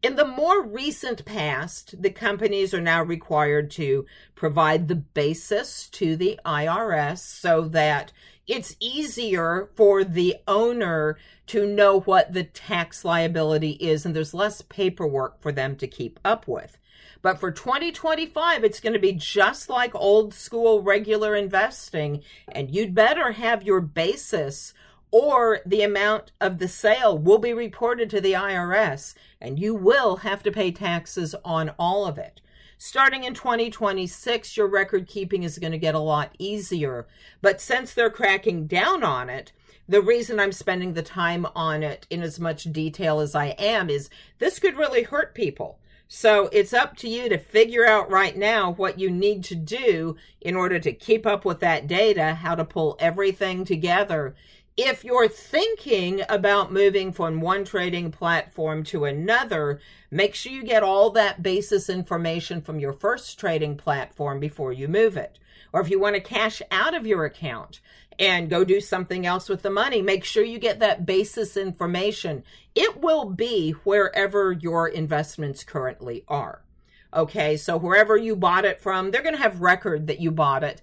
In 0.00 0.14
the 0.14 0.24
more 0.24 0.62
recent 0.62 1.24
past, 1.24 2.00
the 2.00 2.10
companies 2.10 2.72
are 2.72 2.80
now 2.80 3.02
required 3.02 3.68
to 3.72 4.06
provide 4.36 4.86
the 4.86 4.94
basis 4.94 5.88
to 5.88 6.14
the 6.14 6.38
IRS 6.46 7.18
so 7.18 7.62
that 7.70 8.12
it's 8.46 8.76
easier 8.78 9.70
for 9.74 10.04
the 10.04 10.36
owner 10.46 11.18
to 11.48 11.66
know 11.66 11.98
what 12.00 12.32
the 12.32 12.44
tax 12.44 13.04
liability 13.04 13.72
is, 13.72 14.06
and 14.06 14.14
there's 14.14 14.32
less 14.32 14.62
paperwork 14.62 15.42
for 15.42 15.50
them 15.50 15.74
to 15.76 15.88
keep 15.88 16.20
up 16.24 16.46
with. 16.46 16.78
But 17.20 17.40
for 17.40 17.50
2025, 17.50 18.62
it's 18.62 18.78
going 18.78 18.92
to 18.92 19.00
be 19.00 19.12
just 19.12 19.68
like 19.68 19.94
old 19.96 20.32
school 20.32 20.80
regular 20.80 21.34
investing, 21.34 22.22
and 22.46 22.70
you'd 22.70 22.94
better 22.94 23.32
have 23.32 23.64
your 23.64 23.80
basis 23.80 24.74
or 25.10 25.60
the 25.64 25.82
amount 25.82 26.32
of 26.40 26.58
the 26.58 26.68
sale 26.68 27.16
will 27.16 27.38
be 27.38 27.52
reported 27.52 28.10
to 28.10 28.20
the 28.20 28.32
IRS, 28.32 29.14
and 29.40 29.58
you 29.58 29.74
will 29.74 30.16
have 30.16 30.42
to 30.42 30.52
pay 30.52 30.70
taxes 30.70 31.34
on 31.44 31.70
all 31.78 32.06
of 32.06 32.18
it. 32.18 32.40
Starting 32.76 33.24
in 33.24 33.34
2026, 33.34 34.56
your 34.56 34.68
record 34.68 35.08
keeping 35.08 35.42
is 35.42 35.58
going 35.58 35.72
to 35.72 35.78
get 35.78 35.96
a 35.96 35.98
lot 35.98 36.34
easier. 36.38 37.08
But 37.42 37.60
since 37.60 37.92
they're 37.92 38.10
cracking 38.10 38.66
down 38.68 39.02
on 39.02 39.28
it, 39.28 39.52
the 39.88 40.00
reason 40.00 40.38
I'm 40.38 40.52
spending 40.52 40.92
the 40.92 41.02
time 41.02 41.46
on 41.56 41.82
it 41.82 42.06
in 42.10 42.22
as 42.22 42.38
much 42.38 42.64
detail 42.64 43.20
as 43.20 43.34
I 43.34 43.46
am 43.58 43.90
is 43.90 44.10
this 44.38 44.58
could 44.58 44.76
really 44.76 45.02
hurt 45.02 45.34
people. 45.34 45.80
So 46.06 46.48
it's 46.52 46.72
up 46.72 46.96
to 46.98 47.08
you 47.08 47.28
to 47.28 47.36
figure 47.36 47.84
out 47.84 48.10
right 48.10 48.36
now 48.36 48.72
what 48.72 48.98
you 48.98 49.10
need 49.10 49.44
to 49.44 49.54
do 49.54 50.16
in 50.40 50.56
order 50.56 50.78
to 50.78 50.92
keep 50.92 51.26
up 51.26 51.44
with 51.44 51.60
that 51.60 51.86
data, 51.86 52.34
how 52.34 52.54
to 52.54 52.64
pull 52.64 52.96
everything 52.98 53.64
together 53.64 54.34
if 54.78 55.02
you're 55.02 55.28
thinking 55.28 56.22
about 56.28 56.72
moving 56.72 57.12
from 57.12 57.40
one 57.40 57.64
trading 57.64 58.12
platform 58.12 58.84
to 58.84 59.06
another, 59.06 59.80
make 60.08 60.36
sure 60.36 60.52
you 60.52 60.62
get 60.62 60.84
all 60.84 61.10
that 61.10 61.42
basis 61.42 61.90
information 61.90 62.62
from 62.62 62.78
your 62.78 62.92
first 62.92 63.40
trading 63.40 63.76
platform 63.76 64.38
before 64.38 64.72
you 64.72 64.86
move 64.86 65.16
it. 65.16 65.40
Or 65.72 65.80
if 65.80 65.90
you 65.90 65.98
want 65.98 66.14
to 66.14 66.20
cash 66.20 66.62
out 66.70 66.94
of 66.94 67.08
your 67.08 67.24
account 67.24 67.80
and 68.20 68.48
go 68.48 68.62
do 68.62 68.80
something 68.80 69.26
else 69.26 69.48
with 69.48 69.62
the 69.62 69.70
money, 69.70 70.00
make 70.00 70.22
sure 70.22 70.44
you 70.44 70.60
get 70.60 70.78
that 70.78 71.04
basis 71.04 71.56
information. 71.56 72.44
It 72.76 73.00
will 73.00 73.24
be 73.24 73.72
wherever 73.82 74.52
your 74.52 74.86
investments 74.86 75.64
currently 75.64 76.22
are. 76.28 76.62
Okay, 77.12 77.56
so 77.56 77.76
wherever 77.76 78.16
you 78.16 78.36
bought 78.36 78.64
it 78.64 78.80
from, 78.80 79.10
they're 79.10 79.22
going 79.22 79.34
to 79.34 79.42
have 79.42 79.60
record 79.60 80.06
that 80.06 80.20
you 80.20 80.30
bought 80.30 80.62
it. 80.62 80.82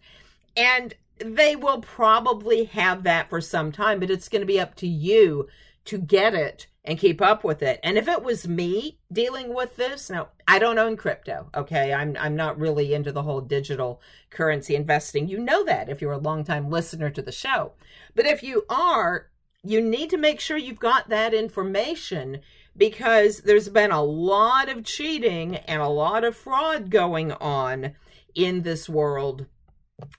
And 0.58 0.94
they 1.20 1.56
will 1.56 1.82
probably 1.82 2.66
have 2.66 3.04
that 3.04 3.30
for 3.30 3.42
some 3.42 3.72
time, 3.72 4.00
but 4.00 4.10
it's 4.10 4.30
going 4.30 4.42
to 4.42 4.46
be 4.46 4.60
up 4.60 4.76
to 4.76 4.88
you 4.88 5.48
to 5.86 5.98
get 5.98 6.34
it 6.34 6.68
and 6.84 7.00
keep 7.00 7.22
up 7.22 7.44
with 7.44 7.62
it. 7.62 7.80
And 7.84 7.98
if 7.98 8.08
it 8.08 8.24
was 8.24 8.48
me 8.48 9.00
dealing 9.12 9.54
with 9.54 9.76
this, 9.76 10.10
now 10.10 10.30
I 10.48 10.60
don't 10.60 10.78
own 10.78 10.98
crypto, 10.98 11.50
okay? 11.56 11.94
I'm 11.94 12.16
I'm 12.20 12.36
not 12.36 12.60
really 12.60 12.94
into 12.94 13.12
the 13.12 13.24
whole 13.24 13.42
digital 13.42 14.02
currency 14.30 14.76
investing. 14.76 15.28
You 15.28 15.40
know 15.40 15.64
that 15.66 15.90
if 15.90 16.02
you're 16.02 16.12
a 16.12 16.18
longtime 16.18 16.70
listener 16.70 17.10
to 17.12 17.22
the 17.22 17.32
show. 17.32 17.74
But 18.14 18.26
if 18.26 18.44
you 18.44 18.66
are, 18.70 19.30
you 19.64 19.82
need 19.82 20.12
to 20.12 20.18
make 20.18 20.40
sure 20.40 20.58
you've 20.58 20.80
got 20.80 21.10
that 21.10 21.34
information 21.34 22.42
because 22.78 23.40
there's 23.40 23.70
been 23.70 23.92
a 23.92 24.04
lot 24.04 24.70
of 24.70 24.84
cheating 24.84 25.56
and 25.56 25.82
a 25.82 25.88
lot 25.88 26.24
of 26.24 26.36
fraud 26.36 26.92
going 26.92 27.32
on 27.32 27.96
in 28.36 28.62
this 28.62 28.90
world 28.90 29.46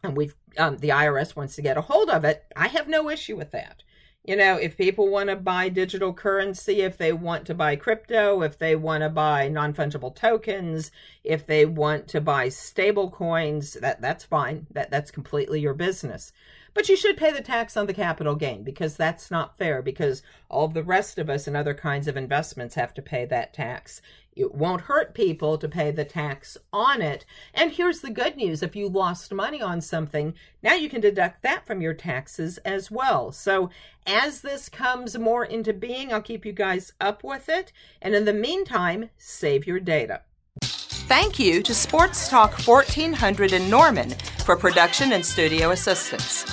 and 0.03 0.17
we've 0.17 0.35
um, 0.59 0.79
the 0.79 0.91
IRS 0.91 1.37
wants 1.37 1.57
to 1.57 1.63
get 1.63 1.77
a 1.77 1.83
hold 1.83 2.11
of 2.11 2.25
it, 2.25 2.45
I 2.57 2.69
have 2.69 2.89
no 2.89 3.11
issue 3.11 3.37
with 3.37 3.51
that. 3.53 3.83
You 4.25 4.35
know, 4.35 4.57
if 4.57 4.77
people 4.77 5.09
want 5.09 5.29
to 5.31 5.37
buy 5.37 5.69
digital 5.69 6.13
currency, 6.13 6.81
if 6.81 6.99
they 6.99 7.13
want 7.13 7.47
to 7.47 7.55
buy 7.55 7.77
crypto, 7.77 8.43
if 8.43 8.59
they 8.59 8.75
want 8.75 9.03
to 9.03 9.09
buy 9.09 9.47
non-fungible 9.47 10.17
tokens, 10.17 10.91
if 11.23 11.47
they 11.47 11.65
want 11.65 12.09
to 12.09 12.21
buy 12.21 12.49
stable 12.49 13.09
coins, 13.09 13.75
that 13.75 14.01
that's 14.01 14.25
fine. 14.25 14.67
That 14.73 14.91
that's 14.91 15.13
completely 15.13 15.61
your 15.61 15.75
business. 15.75 16.33
But 16.75 16.89
you 16.89 16.97
should 16.97 17.17
pay 17.17 17.31
the 17.31 17.41
tax 17.41 17.77
on 17.77 17.87
the 17.87 17.95
capital 17.95 18.35
gain 18.35 18.65
because 18.65 18.97
that's 18.97 19.31
not 19.31 19.57
fair 19.57 19.81
because 19.81 20.23
all 20.51 20.69
the 20.69 20.83
rest 20.83 21.19
of 21.19 21.31
us 21.31 21.47
and 21.47 21.57
other 21.57 21.73
kinds 21.73 22.09
of 22.09 22.17
investments 22.17 22.75
have 22.75 22.93
to 22.95 23.03
pay 23.03 23.27
that 23.27 23.55
tax. 23.55 24.03
It 24.37 24.55
won't 24.55 24.83
hurt 24.83 25.15
people 25.15 25.57
to 25.57 25.67
pay 25.67 25.91
the 25.91 26.05
tax 26.05 26.59
on 26.71 27.01
it. 27.01 27.25
And 27.55 27.73
here's 27.73 28.01
the 28.01 28.11
good 28.11 28.37
news 28.37 28.63
if 28.63 28.77
you 28.77 28.87
lost 28.87 29.33
money 29.33 29.63
on 29.63 29.81
something, 29.81 30.35
now 30.63 30.75
you 30.75 30.91
can 30.91 31.01
deduct 31.01 31.43
that 31.43 31.67
from 31.67 31.81
your 31.81 31.95
taxes 31.95 32.59
as 32.59 32.91
well. 32.91 33.33
So, 33.33 33.71
as 34.07 34.43
this 34.43 34.69
comes 34.69 35.19
more 35.19 35.47
into 35.47 35.73
being, 35.73 36.13
I'll 36.13 36.21
keep 36.21 36.45
you 36.45 36.53
guys 36.53 36.93
up 37.01 37.25
with 37.25 37.49
it. 37.49 37.73
And 38.03 38.15
in 38.15 38.27
the 38.27 38.35
meantime, 38.35 39.09
save 39.17 39.67
your 39.67 39.81
data. 39.81 40.21
Thank 40.61 41.39
you 41.39 41.63
to 41.63 41.75
Sports 41.75 42.29
Talk 42.29 42.59
1400 42.59 43.55
in 43.55 43.71
Norman 43.71 44.11
for 44.45 44.55
production 44.55 45.13
and 45.13 45.25
studio 45.25 45.71
assistance. 45.71 46.45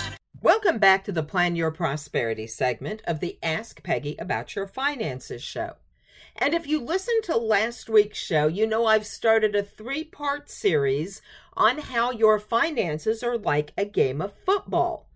Welcome 0.42 0.78
back 0.78 1.04
to 1.06 1.12
the 1.12 1.24
Plan 1.24 1.58
Your 1.58 1.72
Prosperity 1.72 2.48
segment 2.48 3.02
of 3.06 3.20
the 3.20 3.38
Ask 3.44 3.84
Peggy 3.84 4.16
About 4.20 4.56
Your 4.56 4.68
Finances 4.68 5.44
show. 5.44 5.74
And 6.36 6.54
if 6.54 6.68
you 6.68 6.80
listened 6.80 7.24
to 7.26 7.38
last 7.38 7.90
week's 7.90 8.18
show, 8.18 8.48
you 8.48 8.66
know 8.66 8.86
I've 8.86 9.06
started 9.06 9.56
a 9.56 9.64
three 9.64 10.04
part 10.04 10.50
series 10.50 11.22
on 11.56 11.78
how 11.78 12.12
your 12.12 12.40
finances 12.40 13.24
are 13.24 13.38
like 13.38 13.74
a 13.78 13.86
game 13.86 14.22
of 14.22 14.34
football. 14.46 15.08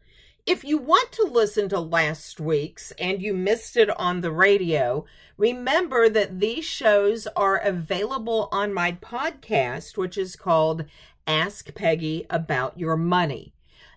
If 0.46 0.64
you 0.64 0.78
want 0.78 1.12
to 1.12 1.24
listen 1.24 1.68
to 1.70 1.80
last 1.80 2.40
week's 2.40 2.92
and 2.92 3.22
you 3.22 3.34
missed 3.34 3.76
it 3.76 3.90
on 4.00 4.22
the 4.22 4.32
radio, 4.32 5.06
remember 5.36 6.08
that 6.08 6.40
these 6.40 6.64
shows 6.64 7.28
are 7.36 7.58
available 7.58 8.48
on 8.52 8.74
my 8.74 8.94
podcast, 8.94 9.98
which 9.98 10.18
is 10.18 10.38
called 10.38 10.86
Ask 11.28 11.76
Peggy 11.76 12.26
About 12.30 12.80
Your 12.80 12.96
Money. 12.96 13.54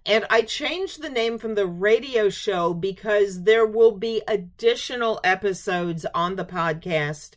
And 0.06 0.26
I 0.30 0.42
changed 0.42 1.02
the 1.02 1.10
name 1.10 1.38
from 1.38 1.54
the 1.54 1.66
radio 1.66 2.30
show 2.30 2.72
because 2.72 3.42
there 3.42 3.66
will 3.66 3.92
be 3.92 4.22
additional 4.26 5.20
episodes 5.22 6.06
on 6.14 6.36
the 6.36 6.44
podcast 6.44 7.32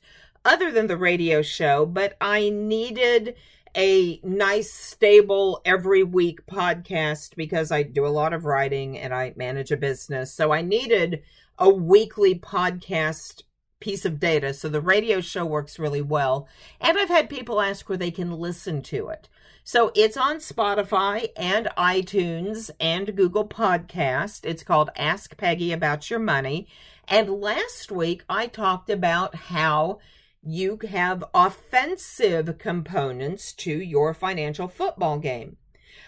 other 0.46 0.72
than 0.72 0.88
the 0.88 0.98
radio 0.98 1.42
show, 1.42 1.86
but 1.86 2.16
I 2.22 2.50
needed 2.50 3.36
a 3.76 4.20
nice, 4.24 4.72
stable, 4.72 5.62
every 5.66 6.04
week 6.04 6.46
podcast 6.46 7.36
because 7.36 7.72
I 7.72 7.84
do 7.84 8.06
a 8.06 8.10
lot 8.10 8.34
of 8.34 8.46
writing 8.46 8.98
and 8.98 9.14
I 9.14 9.34
manage 9.36 9.72
a 9.72 9.78
business. 9.78 10.32
So 10.32 10.52
I 10.52 10.62
needed 10.62 11.24
a 11.58 11.70
weekly 11.70 12.36
podcast 12.36 13.44
piece 13.80 14.06
of 14.06 14.20
data. 14.20 14.54
So 14.54 14.70
the 14.70 14.82
radio 14.82 15.22
show 15.22 15.46
works 15.46 15.80
really 15.80 16.02
well. 16.02 16.48
And 16.80 16.98
I've 16.98 17.10
had 17.10 17.30
people 17.30 17.60
ask 17.60 17.90
where 17.90 17.98
they 17.98 18.12
can 18.12 18.32
listen 18.32 18.82
to 18.84 19.10
it. 19.10 19.28
So 19.66 19.94
it's 19.96 20.18
on 20.18 20.38
Spotify 20.38 21.30
and 21.38 21.70
iTunes 21.78 22.70
and 22.82 23.16
Google 23.16 23.48
Podcast. 23.48 24.44
It's 24.44 24.62
called 24.62 24.90
Ask 24.98 25.38
Peggy 25.38 25.72
About 25.72 26.10
Your 26.10 26.20
Money. 26.20 26.68
And 27.08 27.30
last 27.30 27.90
week 27.90 28.26
I 28.28 28.48
talked 28.48 28.90
about 28.90 29.36
how 29.36 30.00
you 30.42 30.78
have 30.90 31.24
offensive 31.34 32.58
components 32.58 33.54
to 33.54 33.72
your 33.72 34.14
financial 34.14 34.68
football 34.68 35.18
game. 35.18 35.56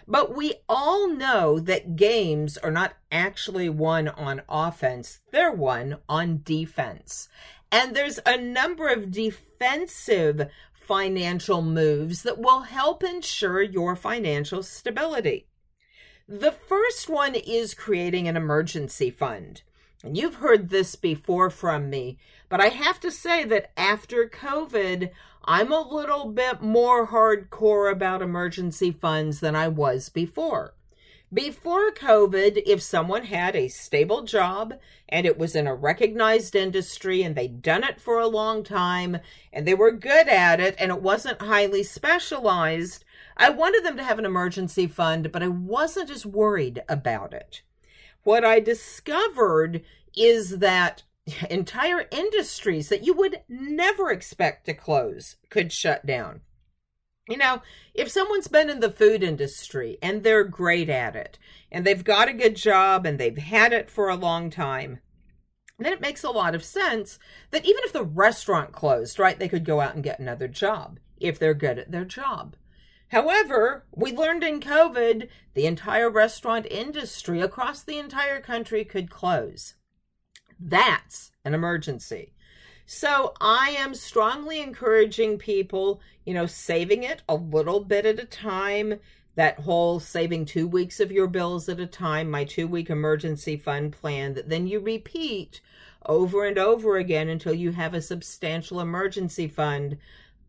But 0.06 0.36
we 0.36 0.56
all 0.68 1.08
know 1.08 1.58
that 1.58 1.96
games 1.96 2.58
are 2.58 2.72
not 2.72 2.96
actually 3.10 3.70
won 3.70 4.10
on 4.10 4.42
offense, 4.50 5.22
they're 5.32 5.54
won 5.54 6.00
on 6.10 6.42
defense. 6.44 7.30
And 7.72 7.96
there's 7.96 8.20
a 8.26 8.38
number 8.38 8.90
of 8.90 9.12
defensive 9.12 10.50
financial 10.86 11.62
moves 11.62 12.24
that 12.24 12.38
will 12.38 12.62
help 12.62 13.04
ensure 13.04 13.62
your 13.62 13.96
financial 13.96 14.64
stability. 14.64 15.48
The 16.28 16.52
first 16.52 17.10
one 17.10 17.36
is 17.36 17.74
creating 17.74 18.28
an 18.28 18.38
emergency 18.38 19.10
fund. 19.10 19.62
And 20.04 20.18
you've 20.18 20.36
heard 20.36 20.70
this 20.70 20.96
before 20.96 21.50
from 21.50 21.90
me, 21.90 22.18
but 22.48 22.62
I 22.62 22.68
have 22.68 23.00
to 23.00 23.12
say 23.12 23.44
that 23.46 23.72
after 23.76 24.30
COVID, 24.30 25.10
I'm 25.44 25.72
a 25.72 25.82
little 25.82 26.32
bit 26.32 26.62
more 26.62 27.08
hardcore 27.08 27.92
about 27.92 28.22
emergency 28.22 28.92
funds 28.92 29.40
than 29.40 29.56
I 29.56 29.68
was 29.68 30.10
before. 30.10 30.76
Before 31.36 31.92
COVID, 31.92 32.64
if 32.66 32.82
someone 32.82 33.26
had 33.26 33.58
a 33.58 33.68
stable 33.68 34.22
job 34.22 34.76
and 35.10 35.26
it 35.26 35.38
was 35.38 35.54
in 35.54 35.68
a 35.68 35.76
recognized 35.76 36.56
industry 36.56 37.24
and 37.24 37.36
they'd 37.36 37.62
done 37.62 37.84
it 37.84 38.00
for 38.00 38.20
a 38.20 38.28
long 38.28 38.64
time 38.64 39.18
and 39.52 39.68
they 39.68 39.74
were 39.74 39.92
good 39.92 40.30
at 40.30 40.62
it 40.62 40.76
and 40.80 40.94
it 40.94 41.02
wasn't 41.02 41.42
highly 41.42 41.84
specialized, 41.84 43.04
I 43.36 43.50
wanted 43.50 43.84
them 43.84 43.98
to 43.98 44.04
have 44.06 44.18
an 44.18 44.24
emergency 44.24 44.88
fund, 44.88 45.34
but 45.34 45.44
I 45.44 45.50
wasn't 45.50 46.10
as 46.10 46.26
worried 46.26 46.82
about 46.88 47.34
it. 47.34 47.64
What 48.24 48.46
I 48.46 48.62
discovered 48.62 49.84
is 50.16 50.60
that 50.60 51.04
entire 51.50 52.08
industries 52.12 52.88
that 52.88 53.04
you 53.04 53.14
would 53.14 53.42
never 53.50 54.10
expect 54.10 54.68
to 54.68 54.74
close 54.74 55.36
could 55.50 55.74
shut 55.74 56.06
down. 56.06 56.40
You 57.28 57.38
know, 57.38 57.62
if 57.96 58.10
someone's 58.10 58.48
been 58.48 58.70
in 58.70 58.82
the 58.82 58.92
food 58.92 59.24
industry 59.24 59.98
and 60.02 60.24
they're 60.24 60.44
great 60.44 60.90
at 60.90 61.16
it 61.16 61.40
and 61.72 61.86
they've 61.86 62.04
got 62.04 62.30
a 62.30 62.34
good 62.34 62.56
job 62.56 63.06
and 63.06 63.20
they've 63.20 63.38
had 63.38 63.74
it 63.74 63.90
for 63.90 64.10
a 64.10 64.16
long 64.16 64.52
time, 64.52 65.00
then 65.80 65.92
it 65.92 66.02
makes 66.02 66.24
a 66.24 66.30
lot 66.30 66.54
of 66.54 66.64
sense 66.64 67.18
that 67.50 67.66
even 67.66 67.82
if 67.84 67.94
the 67.94 68.04
restaurant 68.04 68.72
closed, 68.72 69.18
right, 69.18 69.40
they 69.40 69.50
could 69.50 69.66
go 69.66 69.82
out 69.82 69.96
and 69.96 70.04
get 70.04 70.20
another 70.20 70.48
job 70.48 71.00
if 71.18 71.40
they're 71.40 71.56
good 71.56 71.80
at 71.80 71.92
their 71.92 72.06
job. 72.06 72.56
However, 73.10 73.86
we 73.92 74.12
learned 74.12 74.44
in 74.44 74.60
COVID 74.60 75.28
the 75.56 75.66
entire 75.66 76.10
restaurant 76.10 76.68
industry 76.70 77.42
across 77.42 77.82
the 77.82 77.98
entire 77.98 78.40
country 78.40 78.86
could 78.86 79.10
close. 79.10 79.74
That's 80.60 81.32
an 81.44 81.56
emergency. 81.56 82.35
So 82.86 83.34
I 83.42 83.70
am 83.72 83.96
strongly 83.96 84.62
encouraging 84.62 85.40
people, 85.40 86.02
you 86.24 86.36
know, 86.36 86.46
saving 86.46 87.02
it 87.04 87.24
a 87.28 87.36
little 87.36 87.80
bit 87.80 88.06
at 88.06 88.20
a 88.20 88.26
time. 88.26 89.00
That 89.36 89.60
whole 89.60 90.00
saving 90.00 90.46
two 90.46 90.68
weeks 90.68 91.00
of 91.00 91.12
your 91.12 91.28
bills 91.28 91.68
at 91.68 91.80
a 91.80 91.88
time, 91.88 92.30
my 92.30 92.46
two 92.46 92.68
week 92.68 92.90
emergency 92.90 93.58
fund 93.58 93.92
plan 93.92 94.36
that 94.36 94.50
then 94.50 94.68
you 94.68 94.80
repeat 94.80 95.62
over 96.06 96.46
and 96.46 96.58
over 96.58 96.98
again 96.98 97.28
until 97.28 97.54
you 97.54 97.72
have 97.72 97.94
a 97.96 98.02
substantial 98.02 98.80
emergency 98.80 99.48
fund. 99.48 99.98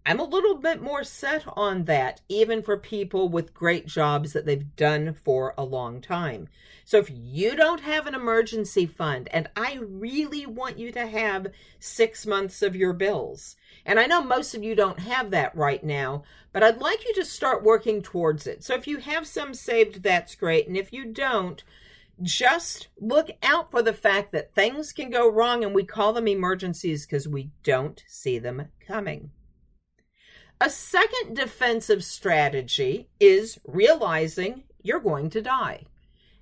I'm 0.09 0.21
a 0.21 0.25
little 0.25 0.55
bit 0.55 0.81
more 0.81 1.03
set 1.03 1.43
on 1.57 1.87
that, 1.87 2.21
even 2.29 2.63
for 2.63 2.77
people 2.77 3.29
with 3.29 3.53
great 3.53 3.87
jobs 3.87 4.33
that 4.35 4.47
they've 4.47 4.77
done 4.77 5.13
for 5.13 5.53
a 5.59 5.65
long 5.65 6.01
time. 6.01 6.47
So 6.85 6.99
if 6.99 7.11
you 7.13 7.57
don't 7.57 7.81
have 7.81 8.07
an 8.07 8.15
emergency 8.15 8.87
fund, 8.87 9.29
and 9.33 9.51
I 9.57 9.81
really 9.83 10.47
want 10.47 10.79
you 10.79 10.93
to 10.93 11.09
have 11.09 11.49
six 11.81 12.25
months 12.25 12.63
of 12.63 12.77
your 12.77 12.93
bills, 12.93 13.57
and 13.85 13.99
I 13.99 14.07
know 14.07 14.23
most 14.23 14.55
of 14.55 14.63
you 14.63 14.77
don't 14.77 15.01
have 15.01 15.33
that 15.33 15.57
right 15.57 15.83
now, 15.83 16.23
but 16.53 16.63
I'd 16.63 16.79
like 16.79 17.05
you 17.05 17.13
to 17.15 17.25
start 17.25 17.65
working 17.65 18.01
towards 18.01 18.47
it. 18.47 18.63
So 18.63 18.75
if 18.75 18.87
you 18.87 18.99
have 18.99 19.27
some 19.27 19.55
saved, 19.55 20.05
that's 20.05 20.37
great. 20.37 20.69
And 20.69 20.77
if 20.77 20.93
you 20.93 21.07
don't, 21.07 21.65
just 22.23 22.87
look 23.01 23.31
out 23.43 23.73
for 23.73 23.83
the 23.83 23.93
fact 23.93 24.31
that 24.31 24.55
things 24.55 24.93
can 24.93 25.11
go 25.11 25.29
wrong, 25.29 25.65
and 25.65 25.75
we 25.75 25.83
call 25.83 26.13
them 26.13 26.29
emergencies 26.29 27.07
because 27.07 27.27
we 27.27 27.51
don't 27.65 28.05
see 28.07 28.39
them 28.39 28.69
coming. 28.87 29.33
A 30.59 30.71
second 30.71 31.37
defensive 31.37 32.03
strategy 32.03 33.09
is 33.21 33.61
realizing 33.67 34.63
you're 34.83 35.01
going 35.01 35.29
to 35.31 35.43
die. 35.43 35.85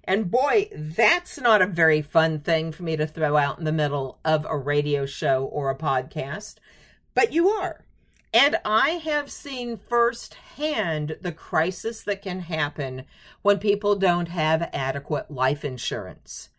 And 0.05 0.31
boy, 0.31 0.69
that's 0.73 1.41
not 1.41 1.63
a 1.63 1.67
very 1.67 2.01
fun 2.01 2.39
thing 2.39 2.71
for 2.71 2.85
me 2.85 2.97
to 2.97 3.09
throw 3.09 3.37
out 3.37 3.59
in 3.59 3.65
the 3.65 3.73
middle 3.73 4.19
of 4.25 4.47
a 4.49 4.57
radio 4.57 5.05
show 5.05 5.45
or 5.45 5.69
a 5.69 5.77
podcast, 5.77 6.57
but 7.15 7.33
you 7.33 7.49
are. 7.49 7.85
And 8.33 8.57
I 8.65 8.91
have 9.05 9.33
seen 9.33 9.77
firsthand 9.77 11.17
the 11.21 11.33
crisis 11.33 12.03
that 12.03 12.23
can 12.23 12.41
happen 12.41 13.07
when 13.43 13.59
people 13.59 13.97
don't 13.97 14.29
have 14.29 14.71
adequate 14.73 15.31
life 15.31 15.65
insurance. 15.65 16.51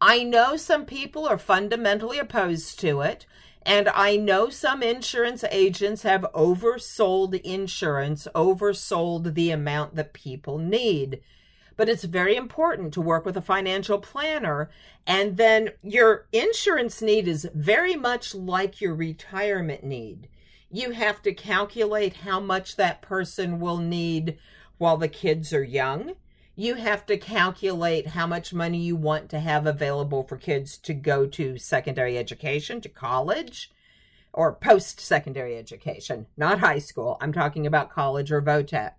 I 0.00 0.24
know 0.24 0.56
some 0.56 0.84
people 0.84 1.28
are 1.28 1.38
fundamentally 1.38 2.18
opposed 2.18 2.80
to 2.80 3.02
it. 3.02 3.26
And 3.66 3.88
I 3.88 4.16
know 4.16 4.50
some 4.50 4.82
insurance 4.82 5.42
agents 5.50 6.02
have 6.02 6.26
oversold 6.34 7.40
insurance, 7.40 8.28
oversold 8.34 9.34
the 9.34 9.50
amount 9.50 9.94
that 9.94 10.12
people 10.12 10.58
need. 10.58 11.20
But 11.76 11.88
it's 11.88 12.04
very 12.04 12.36
important 12.36 12.92
to 12.94 13.00
work 13.00 13.24
with 13.24 13.36
a 13.36 13.42
financial 13.42 13.98
planner. 13.98 14.70
And 15.06 15.38
then 15.38 15.70
your 15.82 16.26
insurance 16.30 17.00
need 17.00 17.26
is 17.26 17.48
very 17.54 17.96
much 17.96 18.34
like 18.34 18.80
your 18.80 18.94
retirement 18.94 19.82
need. 19.82 20.28
You 20.70 20.90
have 20.90 21.22
to 21.22 21.32
calculate 21.32 22.16
how 22.16 22.40
much 22.40 22.76
that 22.76 23.00
person 23.00 23.60
will 23.60 23.78
need 23.78 24.38
while 24.76 24.96
the 24.98 25.08
kids 25.08 25.52
are 25.52 25.64
young. 25.64 26.14
You 26.56 26.76
have 26.76 27.04
to 27.06 27.16
calculate 27.16 28.08
how 28.08 28.28
much 28.28 28.54
money 28.54 28.78
you 28.78 28.94
want 28.94 29.28
to 29.30 29.40
have 29.40 29.66
available 29.66 30.22
for 30.22 30.36
kids 30.36 30.78
to 30.78 30.94
go 30.94 31.26
to 31.26 31.58
secondary 31.58 32.16
education, 32.16 32.80
to 32.82 32.88
college, 32.88 33.72
or 34.32 34.52
post 34.52 35.00
secondary 35.00 35.56
education, 35.56 36.26
not 36.36 36.60
high 36.60 36.78
school. 36.78 37.18
I'm 37.20 37.32
talking 37.32 37.66
about 37.66 37.90
college 37.90 38.30
or 38.30 38.40
vo-tech. 38.40 38.98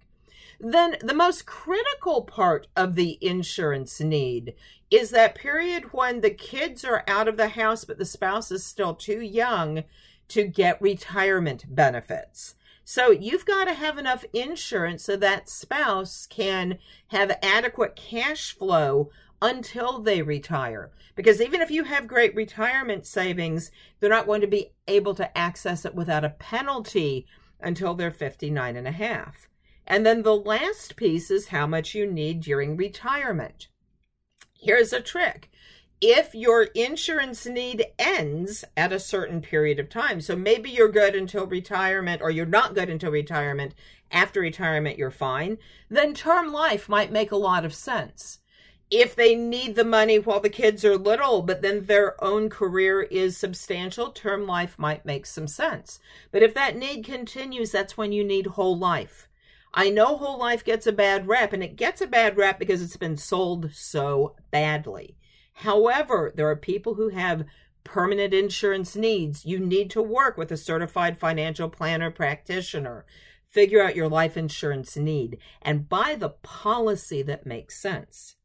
Then 0.59 0.97
the 1.01 1.13
most 1.13 1.45
critical 1.45 2.23
part 2.23 2.67
of 2.75 2.95
the 2.95 3.17
insurance 3.21 4.01
need 4.01 4.53
is 4.91 5.09
that 5.11 5.35
period 5.35 5.93
when 5.93 6.21
the 6.21 6.29
kids 6.31 6.83
are 6.83 7.03
out 7.07 7.27
of 7.27 7.37
the 7.37 7.49
house, 7.49 7.85
but 7.85 7.97
the 7.97 8.05
spouse 8.05 8.51
is 8.51 8.65
still 8.65 8.93
too 8.93 9.21
young 9.21 9.83
to 10.29 10.43
get 10.43 10.81
retirement 10.81 11.73
benefits. 11.73 12.55
So 12.87 13.09
you've 13.09 13.45
got 13.45 13.65
to 13.65 13.73
have 13.73 13.97
enough 13.97 14.23
insurance 14.31 15.03
so 15.03 15.17
that 15.17 15.49
spouse 15.49 16.27
can 16.27 16.77
have 17.07 17.35
adequate 17.41 17.95
cash 17.95 18.55
flow 18.55 19.09
until 19.41 19.99
they 19.99 20.21
retire. 20.21 20.91
Because 21.15 21.41
even 21.41 21.61
if 21.61 21.71
you 21.71 21.85
have 21.85 22.07
great 22.07 22.35
retirement 22.35 23.07
savings, 23.07 23.71
they're 23.99 24.09
not 24.09 24.27
going 24.27 24.41
to 24.41 24.47
be 24.47 24.71
able 24.87 25.15
to 25.15 25.35
access 25.35 25.83
it 25.83 25.95
without 25.95 26.23
a 26.23 26.29
penalty 26.29 27.25
until 27.59 27.95
they're 27.95 28.11
59 28.11 28.75
and 28.75 28.87
a 28.87 28.91
half. 28.91 29.49
And 29.87 30.05
then 30.05 30.21
the 30.21 30.35
last 30.35 30.95
piece 30.95 31.31
is 31.31 31.47
how 31.47 31.65
much 31.65 31.95
you 31.95 32.05
need 32.05 32.41
during 32.41 32.77
retirement. 32.77 33.67
Here's 34.53 34.93
a 34.93 35.01
trick 35.01 35.49
if 36.01 36.35
your 36.35 36.63
insurance 36.63 37.45
need 37.45 37.85
ends 37.97 38.65
at 38.75 38.91
a 38.91 38.99
certain 38.99 39.41
period 39.41 39.79
of 39.79 39.89
time. 39.89 40.21
So 40.21 40.35
maybe 40.35 40.69
you're 40.69 40.91
good 40.91 41.15
until 41.15 41.45
retirement 41.47 42.21
or 42.21 42.29
you're 42.29 42.45
not 42.45 42.75
good 42.75 42.89
until 42.89 43.11
retirement. 43.11 43.73
After 44.11 44.41
retirement, 44.41 44.97
you're 44.97 45.11
fine. 45.11 45.57
Then 45.89 46.13
term 46.13 46.51
life 46.51 46.89
might 46.89 47.11
make 47.11 47.31
a 47.31 47.37
lot 47.37 47.65
of 47.65 47.73
sense. 47.73 48.39
If 48.91 49.15
they 49.15 49.33
need 49.33 49.75
the 49.75 49.83
money 49.83 50.19
while 50.19 50.39
the 50.39 50.49
kids 50.49 50.85
are 50.85 50.97
little, 50.97 51.41
but 51.41 51.63
then 51.63 51.85
their 51.85 52.23
own 52.23 52.49
career 52.49 53.01
is 53.01 53.35
substantial, 53.35 54.11
term 54.11 54.45
life 54.45 54.77
might 54.77 55.05
make 55.05 55.25
some 55.25 55.47
sense. 55.47 55.99
But 56.31 56.43
if 56.43 56.53
that 56.53 56.77
need 56.77 57.03
continues, 57.03 57.71
that's 57.71 57.97
when 57.97 58.11
you 58.11 58.23
need 58.23 58.45
whole 58.45 58.77
life. 58.77 59.27
I 59.73 59.89
know 59.89 60.17
whole 60.17 60.37
life 60.37 60.63
gets 60.63 60.85
a 60.85 60.91
bad 60.91 61.27
rep, 61.27 61.51
and 61.51 61.63
it 61.63 61.75
gets 61.75 61.99
a 61.99 62.07
bad 62.07 62.37
rep 62.37 62.59
because 62.59 62.81
it's 62.81 62.95
been 62.95 63.17
sold 63.17 63.71
so 63.73 64.35
badly. 64.51 65.17
However, 65.59 66.33
there 66.35 66.49
are 66.49 66.55
people 66.55 66.95
who 66.95 67.09
have 67.09 67.45
permanent 67.85 68.33
insurance 68.33 68.95
needs. 68.95 69.45
You 69.45 69.57
need 69.57 69.89
to 69.91 70.01
work 70.01 70.37
with 70.37 70.51
a 70.51 70.57
certified 70.57 71.17
financial 71.17 71.69
planner 71.69 72.11
practitioner. 72.11 73.05
Figure 73.49 73.81
out 73.81 73.95
your 73.95 74.09
life 74.09 74.35
insurance 74.35 74.97
need 74.97 75.37
and 75.61 75.87
buy 75.87 76.15
the 76.19 76.29
policy 76.29 77.21
that 77.21 77.45
makes 77.45 77.79
sense. 77.79 78.35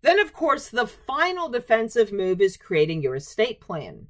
Then, 0.00 0.18
of 0.18 0.32
course, 0.32 0.70
the 0.70 0.86
final 0.86 1.50
defensive 1.50 2.12
move 2.12 2.40
is 2.40 2.56
creating 2.56 3.02
your 3.02 3.14
estate 3.14 3.60
plan. 3.60 4.06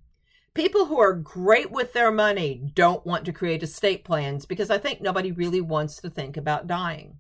People 0.55 0.87
who 0.87 1.01
are 1.01 1.15
great 1.15 1.73
with 1.73 1.93
their 1.93 2.13
money 2.13 2.71
don't 2.75 3.05
want 3.05 3.25
to 3.25 3.33
create 3.33 3.63
estate 3.63 4.05
plans 4.05 4.47
because 4.47 4.71
I 4.71 4.79
think 4.79 5.01
nobody 5.01 5.33
really 5.33 5.61
wants 5.61 5.97
to 5.97 6.09
think 6.09 6.37
about 6.37 6.69
dying. 6.69 7.19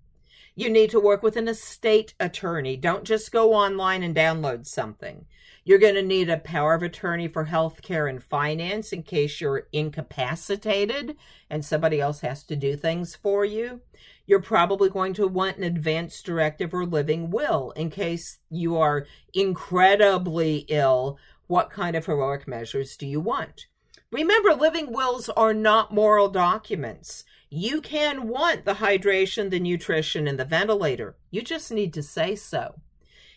You 0.55 0.69
need 0.69 0.91
to 0.91 1.01
work 1.01 1.23
with 1.23 1.37
an 1.37 1.49
estate 1.49 2.13
attorney. 2.21 2.77
Don't 2.77 3.05
just 3.05 3.33
go 3.33 3.55
online 3.55 4.03
and 4.03 4.15
download 4.15 4.67
something. 4.67 5.25
You're 5.65 5.79
going 5.79 5.95
to 5.95 6.03
need 6.03 6.29
a 6.29 6.37
power 6.37 6.75
of 6.75 6.83
attorney 6.83 7.27
for 7.27 7.45
health 7.45 7.81
care 7.81 8.07
and 8.07 8.23
finance 8.23 8.93
in 8.93 9.03
case 9.03 9.41
you're 9.41 9.69
incapacitated 9.73 11.17
and 11.49 11.65
somebody 11.65 12.01
else 12.01 12.21
has 12.21 12.43
to 12.45 12.57
do 12.57 12.77
things 12.77 13.15
for 13.15 13.47
you. 13.47 13.81
You're 14.27 14.43
probably 14.43 14.91
going 14.91 15.15
to 15.15 15.27
want 15.27 15.57
an 15.57 15.65
advance 15.65 16.21
directive 16.21 16.75
or 16.75 16.85
living 16.85 17.31
will 17.31 17.71
in 17.71 17.89
case 17.89 18.39
you 18.51 18.77
are 18.77 19.07
incredibly 19.33 20.67
ill. 20.69 21.19
What 21.47 21.71
kind 21.71 21.97
of 21.97 22.05
heroic 22.05 22.47
measures 22.47 22.97
do 22.97 23.07
you 23.07 23.21
want? 23.21 23.69
Remember, 24.13 24.53
living 24.53 24.93
wills 24.93 25.31
are 25.31 25.55
not 25.55 25.93
moral 25.93 26.29
documents. 26.29 27.25
You 27.49 27.81
can 27.81 28.29
want 28.29 28.67
the 28.67 28.75
hydration, 28.75 29.51
the 29.51 29.59
nutrition, 29.59 30.29
and 30.29 30.39
the 30.39 30.45
ventilator. 30.45 31.17
You 31.31 31.41
just 31.41 31.73
need 31.73 31.95
to 31.95 32.03
say 32.03 32.37
so. 32.37 32.75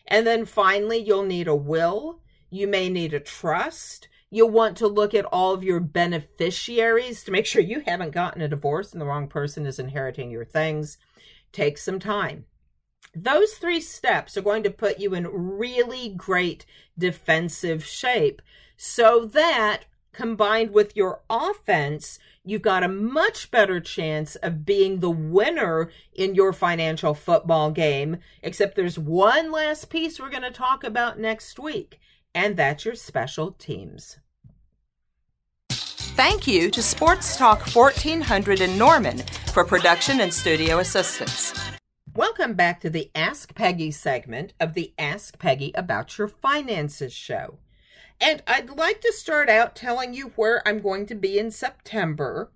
And 0.06 0.28
then 0.28 0.46
finally, 0.46 0.98
you'll 0.98 1.24
need 1.24 1.48
a 1.48 1.56
will. 1.56 2.20
You 2.50 2.68
may 2.68 2.90
need 2.90 3.14
a 3.14 3.22
trust. 3.22 4.10
You'll 4.30 4.50
want 4.50 4.76
to 4.78 4.88
look 4.88 5.14
at 5.14 5.26
all 5.26 5.54
of 5.54 5.64
your 5.64 5.80
beneficiaries 5.80 7.24
to 7.24 7.32
make 7.32 7.46
sure 7.46 7.62
you 7.62 7.82
haven't 7.86 8.12
gotten 8.12 8.42
a 8.42 8.50
divorce 8.50 8.92
and 8.92 9.02
the 9.02 9.06
wrong 9.06 9.30
person 9.30 9.66
is 9.66 9.80
inheriting 9.80 10.30
your 10.30 10.46
things. 10.46 10.98
Take 11.54 11.78
some 11.78 12.00
time. 12.00 12.46
Those 13.16 13.54
three 13.54 13.80
steps 13.80 14.36
are 14.36 14.42
going 14.42 14.64
to 14.64 14.72
put 14.72 15.00
you 15.00 15.14
in 15.14 15.28
really 15.28 16.10
great 16.10 16.66
defensive 16.98 17.86
shape 17.86 18.42
so 18.76 19.24
that 19.28 19.86
combined 20.16 20.72
with 20.72 20.96
your 20.96 21.22
offense, 21.30 22.18
you've 22.44 22.62
got 22.62 22.84
a 22.84 22.88
much 22.88 23.52
better 23.52 23.80
chance 23.80 24.36
of 24.38 24.66
being 24.66 25.00
the 25.00 25.12
winner 25.12 25.92
in 26.14 26.36
your 26.36 26.54
financial 26.54 27.14
football 27.14 27.72
game. 27.72 28.18
Except 28.42 28.76
there's 28.76 28.98
one 28.98 29.52
last 29.52 29.90
piece 29.90 30.20
we're 30.20 30.30
going 30.30 30.44
to 30.44 30.52
talk 30.52 30.84
about 30.84 31.20
next 31.20 31.60
week, 31.60 32.00
and 32.34 32.56
that's 32.56 32.86
your 32.86 32.96
special 32.96 33.52
teams. 33.52 34.18
Thank 35.70 36.48
you 36.48 36.72
to 36.72 36.82
Sports 36.82 37.36
Talk 37.36 37.68
1400 37.76 38.62
in 38.62 38.78
Norman 38.78 39.20
for 39.54 39.66
production 39.66 40.22
and 40.22 40.34
studio 40.34 40.80
assistance. 40.80 41.54
Welcome 42.16 42.54
back 42.54 42.80
to 42.80 42.90
the 42.90 43.12
Ask 43.14 43.54
Peggy 43.54 43.92
segment 43.92 44.54
of 44.58 44.74
the 44.74 44.94
Ask 44.98 45.38
Peggy 45.38 45.74
About 45.76 46.18
Your 46.18 46.30
Finances 46.30 47.12
show. 47.12 47.60
And 48.20 48.42
I'd 48.48 48.70
like 48.70 49.02
to 49.02 49.14
start 49.14 49.50
out 49.50 49.76
telling 49.76 50.14
you 50.14 50.32
where 50.36 50.66
I'm 50.68 50.80
going 50.80 51.06
to 51.08 51.16
be 51.16 51.38
in 51.38 51.52
September. 51.52 52.52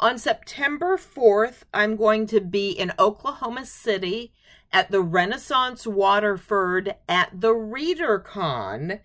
On 0.00 0.18
September 0.18 0.96
4th, 0.96 1.62
I'm 1.72 1.96
going 1.96 2.26
to 2.28 2.40
be 2.40 2.70
in 2.70 2.92
Oklahoma 2.98 3.66
City 3.66 4.32
at 4.72 4.90
the 4.90 5.02
Renaissance 5.02 5.86
Waterford 5.86 6.96
at 7.08 7.40
the 7.40 7.54
ReaderCon 7.54 9.00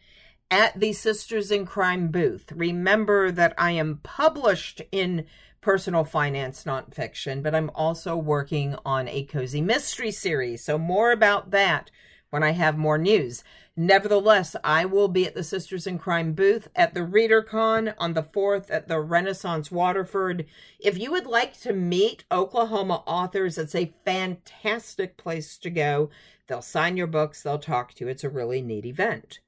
at 0.49 0.79
the 0.79 0.93
Sisters 0.93 1.51
in 1.51 1.65
Crime 1.65 2.07
booth. 2.07 2.51
Remember 2.53 3.31
that 3.31 3.53
I 3.57 3.71
am 3.71 3.99
published 4.01 4.81
in 4.91 5.25
personal 5.59 6.05
finance 6.05 6.63
nonfiction, 6.63 7.43
but 7.43 7.53
I'm 7.53 7.69
also 7.75 8.15
working 8.15 8.75
on 8.85 9.09
a 9.09 9.25
cozy 9.25 9.61
mystery 9.61 10.11
series. 10.11 10.63
So, 10.63 10.77
more 10.77 11.11
about 11.11 11.51
that 11.51 11.91
when 12.29 12.43
I 12.43 12.51
have 12.51 12.77
more 12.77 12.97
news. 12.97 13.43
Nevertheless, 13.79 14.55
I 14.63 14.85
will 14.85 15.07
be 15.07 15.27
at 15.27 15.35
the 15.35 15.43
Sisters 15.43 15.85
in 15.85 15.99
Crime 15.99 16.33
booth 16.33 16.67
at 16.75 16.95
the 16.95 17.01
ReaderCon 17.01 17.93
on 17.99 18.15
the 18.15 18.23
4th 18.23 18.71
at 18.71 18.87
the 18.87 18.99
Renaissance 18.99 19.69
Waterford. 19.69 20.47
If 20.79 20.97
you 20.97 21.11
would 21.11 21.27
like 21.27 21.59
to 21.61 21.73
meet 21.73 22.23
Oklahoma 22.31 23.03
authors, 23.05 23.59
it's 23.59 23.75
a 23.75 23.93
fantastic 24.03 25.15
place 25.15 25.59
to 25.59 25.69
go. 25.69 26.09
They'll 26.47 26.63
sign 26.63 26.97
your 26.97 27.05
books, 27.05 27.43
they'll 27.43 27.59
talk 27.59 27.93
to 27.93 28.05
you. 28.05 28.09
It's 28.09 28.23
a 28.23 28.29
really 28.29 28.63
neat 28.63 28.83
event. 28.83 29.41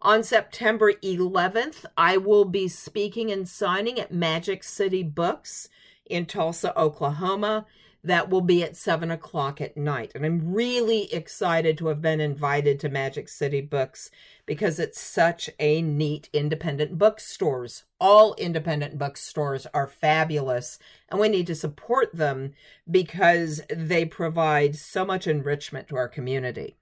On 0.00 0.22
September 0.22 0.92
11th, 0.92 1.84
I 1.96 2.16
will 2.16 2.44
be 2.44 2.68
speaking 2.68 3.32
and 3.32 3.48
signing 3.48 3.98
at 3.98 4.12
Magic 4.12 4.62
City 4.62 5.02
Books 5.02 5.68
in 6.06 6.26
Tulsa, 6.26 6.78
Oklahoma 6.78 7.66
that 8.04 8.28
will 8.28 8.42
be 8.42 8.62
at 8.62 8.76
seven 8.76 9.10
o'clock 9.10 9.62
at 9.62 9.76
night. 9.76 10.12
And 10.14 10.26
I'm 10.26 10.52
really 10.52 11.12
excited 11.12 11.78
to 11.78 11.86
have 11.86 12.02
been 12.02 12.20
invited 12.20 12.78
to 12.80 12.90
Magic 12.90 13.30
City 13.30 13.62
Books 13.62 14.10
because 14.44 14.78
it's 14.78 15.00
such 15.00 15.48
a 15.58 15.80
neat 15.80 16.28
independent 16.32 16.98
bookstores. 16.98 17.84
All 17.98 18.34
independent 18.34 18.98
bookstores 18.98 19.66
are 19.72 19.86
fabulous 19.86 20.78
and 21.08 21.18
we 21.18 21.30
need 21.30 21.46
to 21.46 21.54
support 21.54 22.14
them 22.14 22.52
because 22.88 23.62
they 23.70 24.04
provide 24.04 24.76
so 24.76 25.06
much 25.06 25.26
enrichment 25.26 25.88
to 25.88 25.96
our 25.96 26.08
community. 26.08 26.76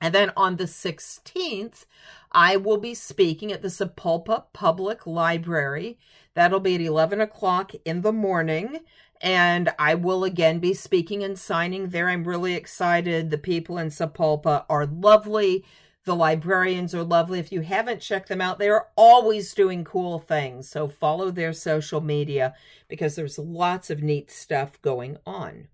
And 0.00 0.12
then 0.12 0.32
on 0.36 0.56
the 0.56 0.64
16th, 0.64 1.86
I 2.32 2.56
will 2.56 2.78
be 2.78 2.94
speaking 2.94 3.52
at 3.52 3.62
the 3.62 3.68
Sapulpa 3.68 4.46
Public 4.52 5.06
Library. 5.06 5.96
That'll 6.34 6.58
be 6.58 6.74
at 6.74 6.80
11 6.80 7.20
o'clock 7.20 7.72
in 7.84 8.02
the 8.02 8.12
morning 8.12 8.80
and 9.24 9.70
I 9.78 9.94
will 9.94 10.22
again 10.22 10.58
be 10.58 10.74
speaking 10.74 11.24
and 11.24 11.38
signing 11.38 11.88
there. 11.88 12.10
I'm 12.10 12.24
really 12.24 12.52
excited. 12.52 13.30
The 13.30 13.38
people 13.38 13.78
in 13.78 13.88
Sapulpa 13.88 14.66
are 14.68 14.84
lovely. 14.84 15.64
The 16.04 16.14
librarians 16.14 16.94
are 16.94 17.02
lovely. 17.02 17.38
If 17.38 17.50
you 17.50 17.62
haven't 17.62 18.02
checked 18.02 18.28
them 18.28 18.42
out, 18.42 18.58
they 18.58 18.68
are 18.68 18.88
always 18.96 19.54
doing 19.54 19.82
cool 19.82 20.18
things. 20.18 20.68
So 20.68 20.88
follow 20.88 21.30
their 21.30 21.54
social 21.54 22.02
media 22.02 22.54
because 22.86 23.14
there's 23.14 23.38
lots 23.38 23.88
of 23.88 24.02
neat 24.02 24.30
stuff 24.30 24.80
going 24.82 25.16
on. 25.24 25.68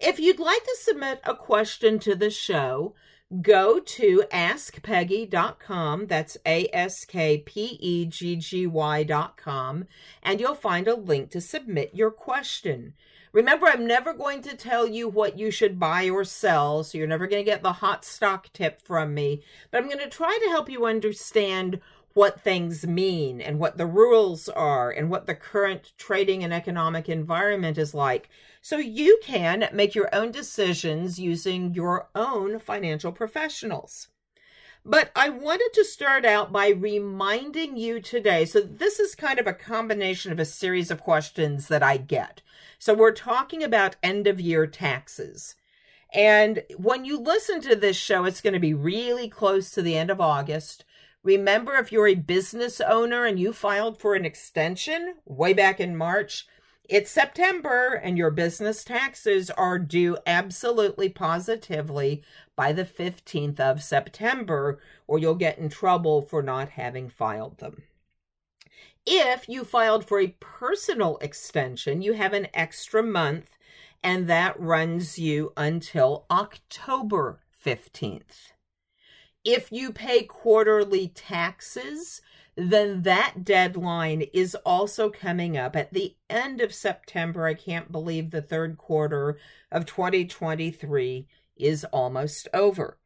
If 0.00 0.18
you'd 0.18 0.40
like 0.40 0.64
to 0.64 0.76
submit 0.80 1.20
a 1.22 1.36
question 1.36 2.00
to 2.00 2.16
the 2.16 2.30
show, 2.30 2.96
go 3.42 3.80
to 3.80 4.24
askpeggy.com. 4.32 6.06
That's 6.06 6.36
A 6.46 6.68
S 6.72 7.04
K 7.04 7.38
P 7.38 7.78
E 7.80 8.06
G 8.06 8.36
G 8.36 8.66
Y.com. 8.66 9.84
And 10.22 10.40
you'll 10.40 10.54
find 10.54 10.88
a 10.88 10.94
link 10.94 11.30
to 11.30 11.40
submit 11.40 11.94
your 11.94 12.10
question. 12.10 12.94
Remember, 13.32 13.66
I'm 13.66 13.84
never 13.84 14.12
going 14.14 14.42
to 14.42 14.56
tell 14.56 14.86
you 14.86 15.08
what 15.08 15.36
you 15.36 15.50
should 15.50 15.80
buy 15.80 16.08
or 16.08 16.22
sell, 16.22 16.84
so 16.84 16.96
you're 16.96 17.08
never 17.08 17.26
going 17.26 17.44
to 17.44 17.50
get 17.50 17.64
the 17.64 17.72
hot 17.72 18.04
stock 18.04 18.52
tip 18.52 18.80
from 18.80 19.12
me, 19.12 19.42
but 19.72 19.78
I'm 19.78 19.88
going 19.88 19.98
to 19.98 20.08
try 20.08 20.38
to 20.40 20.50
help 20.50 20.70
you 20.70 20.86
understand 20.86 21.80
what 22.14 22.40
things 22.40 22.86
mean 22.86 23.40
and 23.40 23.58
what 23.58 23.76
the 23.76 23.86
rules 23.86 24.48
are 24.48 24.90
and 24.90 25.10
what 25.10 25.26
the 25.26 25.34
current 25.34 25.92
trading 25.98 26.42
and 26.42 26.54
economic 26.54 27.08
environment 27.08 27.76
is 27.76 27.92
like 27.92 28.28
so 28.64 28.78
you 28.78 29.20
can 29.22 29.68
make 29.74 29.94
your 29.94 30.08
own 30.14 30.30
decisions 30.30 31.18
using 31.18 31.74
your 31.74 32.08
own 32.14 32.58
financial 32.58 33.12
professionals. 33.12 34.08
But 34.86 35.10
I 35.14 35.28
wanted 35.28 35.70
to 35.74 35.84
start 35.84 36.24
out 36.24 36.50
by 36.50 36.68
reminding 36.68 37.76
you 37.76 38.00
today. 38.00 38.46
So, 38.46 38.60
this 38.60 39.00
is 39.00 39.14
kind 39.14 39.38
of 39.38 39.46
a 39.46 39.52
combination 39.52 40.32
of 40.32 40.38
a 40.38 40.46
series 40.46 40.90
of 40.90 41.02
questions 41.02 41.68
that 41.68 41.82
I 41.82 41.98
get. 41.98 42.40
So, 42.78 42.94
we're 42.94 43.12
talking 43.12 43.62
about 43.62 43.96
end 44.02 44.26
of 44.26 44.40
year 44.40 44.66
taxes. 44.66 45.56
And 46.14 46.62
when 46.78 47.04
you 47.04 47.18
listen 47.18 47.60
to 47.62 47.76
this 47.76 47.96
show, 47.96 48.24
it's 48.24 48.40
going 48.40 48.54
to 48.54 48.60
be 48.60 48.72
really 48.72 49.28
close 49.28 49.70
to 49.72 49.82
the 49.82 49.96
end 49.96 50.10
of 50.10 50.20
August. 50.20 50.84
Remember, 51.24 51.74
if 51.76 51.90
you're 51.90 52.06
a 52.06 52.14
business 52.14 52.82
owner 52.82 53.24
and 53.24 53.40
you 53.40 53.54
filed 53.54 53.98
for 53.98 54.14
an 54.14 54.26
extension 54.26 55.14
way 55.24 55.54
back 55.54 55.80
in 55.80 55.96
March, 55.96 56.46
it's 56.86 57.10
September 57.10 57.94
and 57.94 58.18
your 58.18 58.30
business 58.30 58.84
taxes 58.84 59.48
are 59.48 59.78
due 59.78 60.18
absolutely 60.26 61.08
positively 61.08 62.22
by 62.54 62.74
the 62.74 62.84
15th 62.84 63.58
of 63.58 63.82
September, 63.82 64.78
or 65.06 65.18
you'll 65.18 65.34
get 65.34 65.56
in 65.56 65.70
trouble 65.70 66.20
for 66.20 66.42
not 66.42 66.68
having 66.68 67.08
filed 67.08 67.56
them. 67.56 67.84
If 69.06 69.48
you 69.48 69.64
filed 69.64 70.06
for 70.06 70.20
a 70.20 70.36
personal 70.40 71.16
extension, 71.22 72.02
you 72.02 72.12
have 72.12 72.34
an 72.34 72.48
extra 72.52 73.02
month, 73.02 73.48
and 74.02 74.28
that 74.28 74.60
runs 74.60 75.18
you 75.18 75.54
until 75.56 76.26
October 76.30 77.40
15th. 77.64 78.52
If 79.44 79.70
you 79.70 79.92
pay 79.92 80.22
quarterly 80.22 81.08
taxes, 81.08 82.22
then 82.56 83.02
that 83.02 83.44
deadline 83.44 84.22
is 84.32 84.54
also 84.64 85.10
coming 85.10 85.56
up 85.56 85.76
at 85.76 85.92
the 85.92 86.16
end 86.30 86.60
of 86.60 86.72
September. 86.72 87.46
I 87.46 87.54
can't 87.54 87.92
believe 87.92 88.30
the 88.30 88.40
third 88.40 88.78
quarter 88.78 89.38
of 89.70 89.86
2023 89.86 91.26
is 91.56 91.84
almost 91.92 92.48
over. 92.54 92.98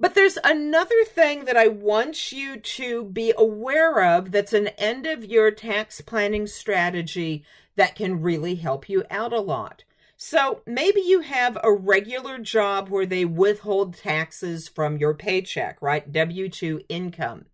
But 0.00 0.14
there's 0.14 0.38
another 0.42 1.04
thing 1.04 1.44
that 1.44 1.56
I 1.56 1.68
want 1.68 2.32
you 2.32 2.56
to 2.56 3.04
be 3.04 3.32
aware 3.36 4.02
of 4.02 4.32
that's 4.32 4.52
an 4.52 4.68
end 4.68 5.06
of 5.06 5.24
year 5.24 5.50
tax 5.50 6.00
planning 6.00 6.46
strategy 6.46 7.44
that 7.76 7.94
can 7.94 8.22
really 8.22 8.56
help 8.56 8.88
you 8.88 9.04
out 9.10 9.32
a 9.32 9.40
lot. 9.40 9.84
So 10.26 10.62
maybe 10.64 11.02
you 11.02 11.20
have 11.20 11.58
a 11.62 11.70
regular 11.70 12.38
job 12.38 12.88
where 12.88 13.04
they 13.04 13.26
withhold 13.26 13.94
taxes 13.94 14.68
from 14.68 14.96
your 14.96 15.12
paycheck, 15.12 15.82
right? 15.82 16.10
W 16.10 16.48
2 16.48 16.80
income. 16.88 17.44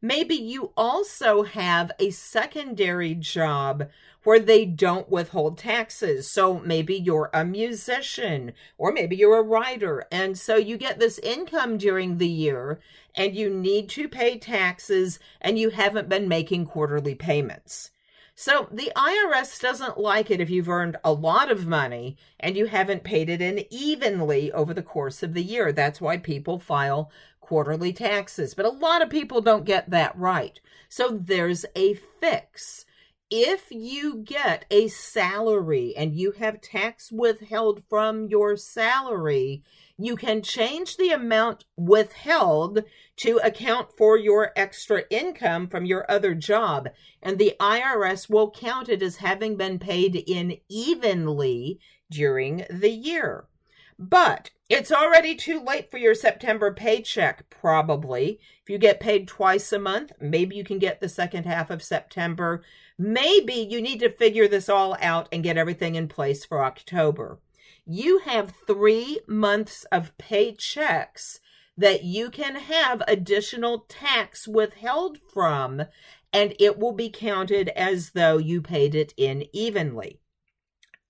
Maybe 0.00 0.34
you 0.34 0.72
also 0.78 1.42
have 1.42 1.92
a 1.98 2.08
secondary 2.08 3.14
job 3.14 3.90
where 4.24 4.40
they 4.40 4.64
don't 4.64 5.10
withhold 5.10 5.58
taxes. 5.58 6.32
So 6.32 6.58
maybe 6.60 6.94
you're 6.94 7.28
a 7.34 7.44
musician 7.44 8.54
or 8.78 8.92
maybe 8.92 9.14
you're 9.16 9.38
a 9.38 9.42
writer. 9.42 10.06
And 10.10 10.38
so 10.38 10.56
you 10.56 10.78
get 10.78 10.98
this 10.98 11.18
income 11.18 11.76
during 11.76 12.16
the 12.16 12.26
year 12.26 12.80
and 13.14 13.36
you 13.36 13.50
need 13.50 13.90
to 13.90 14.08
pay 14.08 14.38
taxes 14.38 15.18
and 15.42 15.58
you 15.58 15.68
haven't 15.68 16.08
been 16.08 16.28
making 16.28 16.64
quarterly 16.64 17.14
payments. 17.14 17.90
So 18.38 18.68
the 18.70 18.92
IRS 18.94 19.58
doesn't 19.62 19.96
like 19.96 20.30
it 20.30 20.42
if 20.42 20.50
you've 20.50 20.68
earned 20.68 20.98
a 21.02 21.10
lot 21.10 21.50
of 21.50 21.66
money 21.66 22.18
and 22.38 22.54
you 22.54 22.66
haven't 22.66 23.02
paid 23.02 23.30
it 23.30 23.40
in 23.40 23.64
evenly 23.70 24.52
over 24.52 24.74
the 24.74 24.82
course 24.82 25.22
of 25.22 25.32
the 25.32 25.42
year. 25.42 25.72
That's 25.72 26.02
why 26.02 26.18
people 26.18 26.58
file 26.58 27.10
quarterly 27.40 27.94
taxes. 27.94 28.52
But 28.52 28.66
a 28.66 28.70
lot 28.70 29.00
of 29.00 29.08
people 29.08 29.40
don't 29.40 29.64
get 29.64 29.88
that 29.88 30.14
right. 30.18 30.60
So 30.90 31.18
there's 31.18 31.64
a 31.74 31.94
fix. 32.20 32.84
If 33.30 33.68
you 33.70 34.18
get 34.18 34.66
a 34.70 34.88
salary 34.88 35.94
and 35.96 36.14
you 36.14 36.32
have 36.32 36.60
tax 36.60 37.10
withheld 37.10 37.84
from 37.88 38.28
your 38.28 38.58
salary, 38.58 39.62
you 39.98 40.16
can 40.16 40.42
change 40.42 40.96
the 40.96 41.10
amount 41.10 41.64
withheld 41.76 42.84
to 43.16 43.38
account 43.38 43.96
for 43.96 44.18
your 44.18 44.52
extra 44.54 45.04
income 45.10 45.68
from 45.68 45.86
your 45.86 46.10
other 46.10 46.34
job. 46.34 46.88
And 47.22 47.38
the 47.38 47.54
IRS 47.58 48.28
will 48.28 48.50
count 48.50 48.88
it 48.88 49.02
as 49.02 49.16
having 49.16 49.56
been 49.56 49.78
paid 49.78 50.16
in 50.16 50.58
evenly 50.68 51.80
during 52.10 52.66
the 52.68 52.90
year. 52.90 53.46
But 53.98 54.50
it's 54.68 54.92
already 54.92 55.34
too 55.34 55.60
late 55.60 55.90
for 55.90 55.96
your 55.96 56.14
September 56.14 56.74
paycheck, 56.74 57.48
probably. 57.48 58.38
If 58.62 58.68
you 58.68 58.76
get 58.76 59.00
paid 59.00 59.26
twice 59.26 59.72
a 59.72 59.78
month, 59.78 60.12
maybe 60.20 60.56
you 60.56 60.64
can 60.64 60.78
get 60.78 61.00
the 61.00 61.08
second 61.08 61.44
half 61.44 61.70
of 61.70 61.82
September. 61.82 62.62
Maybe 62.98 63.54
you 63.54 63.80
need 63.80 64.00
to 64.00 64.10
figure 64.10 64.48
this 64.48 64.68
all 64.68 64.96
out 65.00 65.28
and 65.32 65.42
get 65.42 65.56
everything 65.56 65.94
in 65.94 66.08
place 66.08 66.44
for 66.44 66.62
October. 66.62 67.38
You 67.88 68.18
have 68.18 68.52
three 68.66 69.20
months 69.28 69.84
of 69.92 70.18
paychecks 70.18 71.38
that 71.76 72.02
you 72.02 72.30
can 72.30 72.56
have 72.56 73.00
additional 73.06 73.86
tax 73.88 74.48
withheld 74.48 75.18
from, 75.32 75.82
and 76.32 76.54
it 76.58 76.78
will 76.78 76.92
be 76.92 77.10
counted 77.10 77.68
as 77.68 78.10
though 78.10 78.38
you 78.38 78.60
paid 78.60 78.96
it 78.96 79.14
in 79.16 79.44
evenly. 79.52 80.18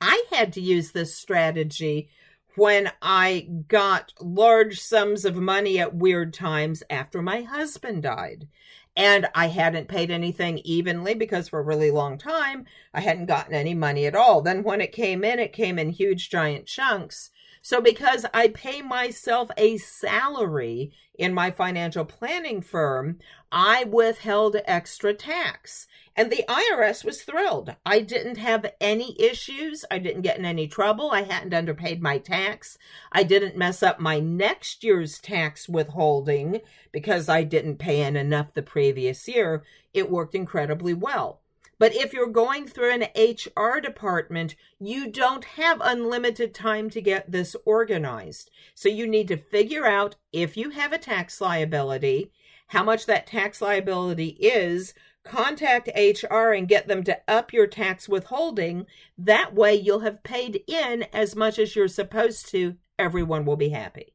I 0.03 0.25
had 0.31 0.53
to 0.53 0.61
use 0.61 0.93
this 0.93 1.17
strategy 1.17 2.11
when 2.57 2.93
I 3.01 3.49
got 3.69 4.13
large 4.21 4.79
sums 4.79 5.25
of 5.25 5.37
money 5.37 5.79
at 5.79 5.95
weird 5.95 6.35
times 6.35 6.83
after 6.91 7.23
my 7.23 7.41
husband 7.43 8.03
died. 8.03 8.49
And 8.97 9.29
I 9.35 9.49
hadn't 9.49 9.89
paid 9.89 10.11
anything 10.11 10.59
evenly 10.59 11.15
because 11.15 11.49
for 11.49 11.61
a 11.61 11.65
really 11.65 11.91
long 11.91 12.17
time, 12.17 12.65
I 12.95 13.01
hadn't 13.01 13.27
gotten 13.27 13.55
any 13.55 13.75
money 13.75 14.07
at 14.07 14.15
all. 14.15 14.41
Then 14.41 14.63
when 14.63 14.81
it 14.81 14.93
came 14.93 15.23
in, 15.23 15.39
it 15.39 15.53
came 15.53 15.79
in 15.79 15.91
huge, 15.91 16.31
giant 16.31 16.67
chunks. 16.67 17.31
So 17.61 17.81
because 17.81 18.25
I 18.33 18.49
pay 18.49 18.81
myself 18.81 19.51
a 19.57 19.77
salary 19.77 20.93
in 21.19 21.35
my 21.35 21.51
financial 21.51 22.05
planning 22.05 22.63
firm, 22.63 23.19
I 23.51 23.85
withheld 23.85 24.57
extra 24.67 25.13
tax. 25.13 25.89
And 26.19 26.33
the 26.33 26.45
IRS 26.49 27.05
was 27.05 27.23
thrilled. 27.23 27.77
I 27.85 28.01
didn't 28.01 28.39
have 28.39 28.73
any 28.81 29.21
issues. 29.21 29.85
I 29.91 29.99
didn't 29.99 30.23
get 30.23 30.39
in 30.39 30.47
any 30.47 30.67
trouble. 30.67 31.11
I 31.11 31.25
hadn't 31.25 31.53
underpaid 31.53 32.01
my 32.01 32.17
tax. 32.17 32.79
I 33.13 33.23
didn't 33.23 33.57
mess 33.57 33.83
up 33.83 34.01
my 34.01 34.19
next 34.19 34.83
year's 34.83 35.19
tax 35.19 35.69
withholding 35.69 36.63
because 36.91 37.29
I 37.29 37.43
didn't 37.43 37.77
pay 37.77 38.01
in 38.03 38.17
enough 38.17 38.55
the 38.55 38.63
previous 38.63 39.29
year. 39.29 39.63
It 39.93 40.11
worked 40.11 40.35
incredibly 40.35 40.95
well. 40.95 41.43
But 41.79 41.95
if 41.95 42.15
you're 42.15 42.29
going 42.29 42.67
through 42.67 42.93
an 42.95 43.09
HR 43.15 43.81
department, 43.81 44.55
you 44.79 45.11
don't 45.11 45.45
have 45.45 45.83
unlimited 45.83 46.55
time 46.55 46.89
to 46.91 47.03
get 47.03 47.31
this 47.31 47.55
organized. 47.67 48.51
So 48.75 48.89
you 48.89 49.07
need 49.07 49.29
to 49.29 49.37
figure 49.37 49.85
out 49.85 50.17
if 50.33 50.57
you 50.57 50.71
have 50.71 50.95
a 50.95 50.99
tax 50.99 51.39
liability, 51.43 52.33
how 52.69 52.83
much 52.83 53.05
that 53.05 53.27
tax 53.27 53.61
liability 53.61 54.39
is, 54.41 54.95
contact 55.27 55.91
HR 55.97 56.53
and 56.53 56.69
get 56.69 56.89
them 56.89 57.03
to 57.05 57.19
up 57.29 57.53
your 57.53 57.67
tax 57.67 58.09
withholding. 58.09 58.87
That 59.19 59.55
way 59.55 59.75
you'll 59.75 60.01
have 60.01 60.23
paid 60.23 60.63
in 60.67 61.05
as 61.13 61.37
much 61.37 61.59
as 61.59 61.77
you're 61.77 61.89
supposed 61.89 62.49
to. 62.51 62.77
Everyone 62.99 63.45
will 63.45 63.57
be 63.57 63.69
happy. 63.69 64.15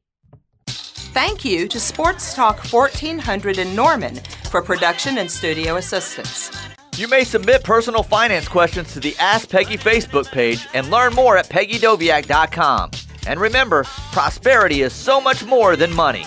Thank 0.66 1.44
you 1.44 1.68
to 1.68 1.78
Sports 1.78 2.34
Talk 2.34 2.64
1400 2.64 3.58
in 3.58 3.76
Norman 3.76 4.16
for 4.50 4.62
production 4.62 5.18
and 5.18 5.30
studio 5.30 5.76
assistance. 5.76 6.50
You 6.96 7.08
may 7.08 7.24
submit 7.24 7.64
personal 7.64 8.02
finance 8.02 8.48
questions 8.48 8.92
to 8.92 9.00
the 9.00 9.16
Ask 9.18 9.48
Peggy 9.48 9.76
Facebook 9.76 10.30
page 10.30 10.66
and 10.74 10.90
learn 10.90 11.14
more 11.14 11.36
at 11.36 11.48
peggydoviak.com. 11.48 12.90
And 13.26 13.40
remember, 13.40 13.84
prosperity 14.12 14.82
is 14.82 14.92
so 14.92 15.20
much 15.20 15.44
more 15.44 15.76
than 15.76 15.94
money. 15.94 16.26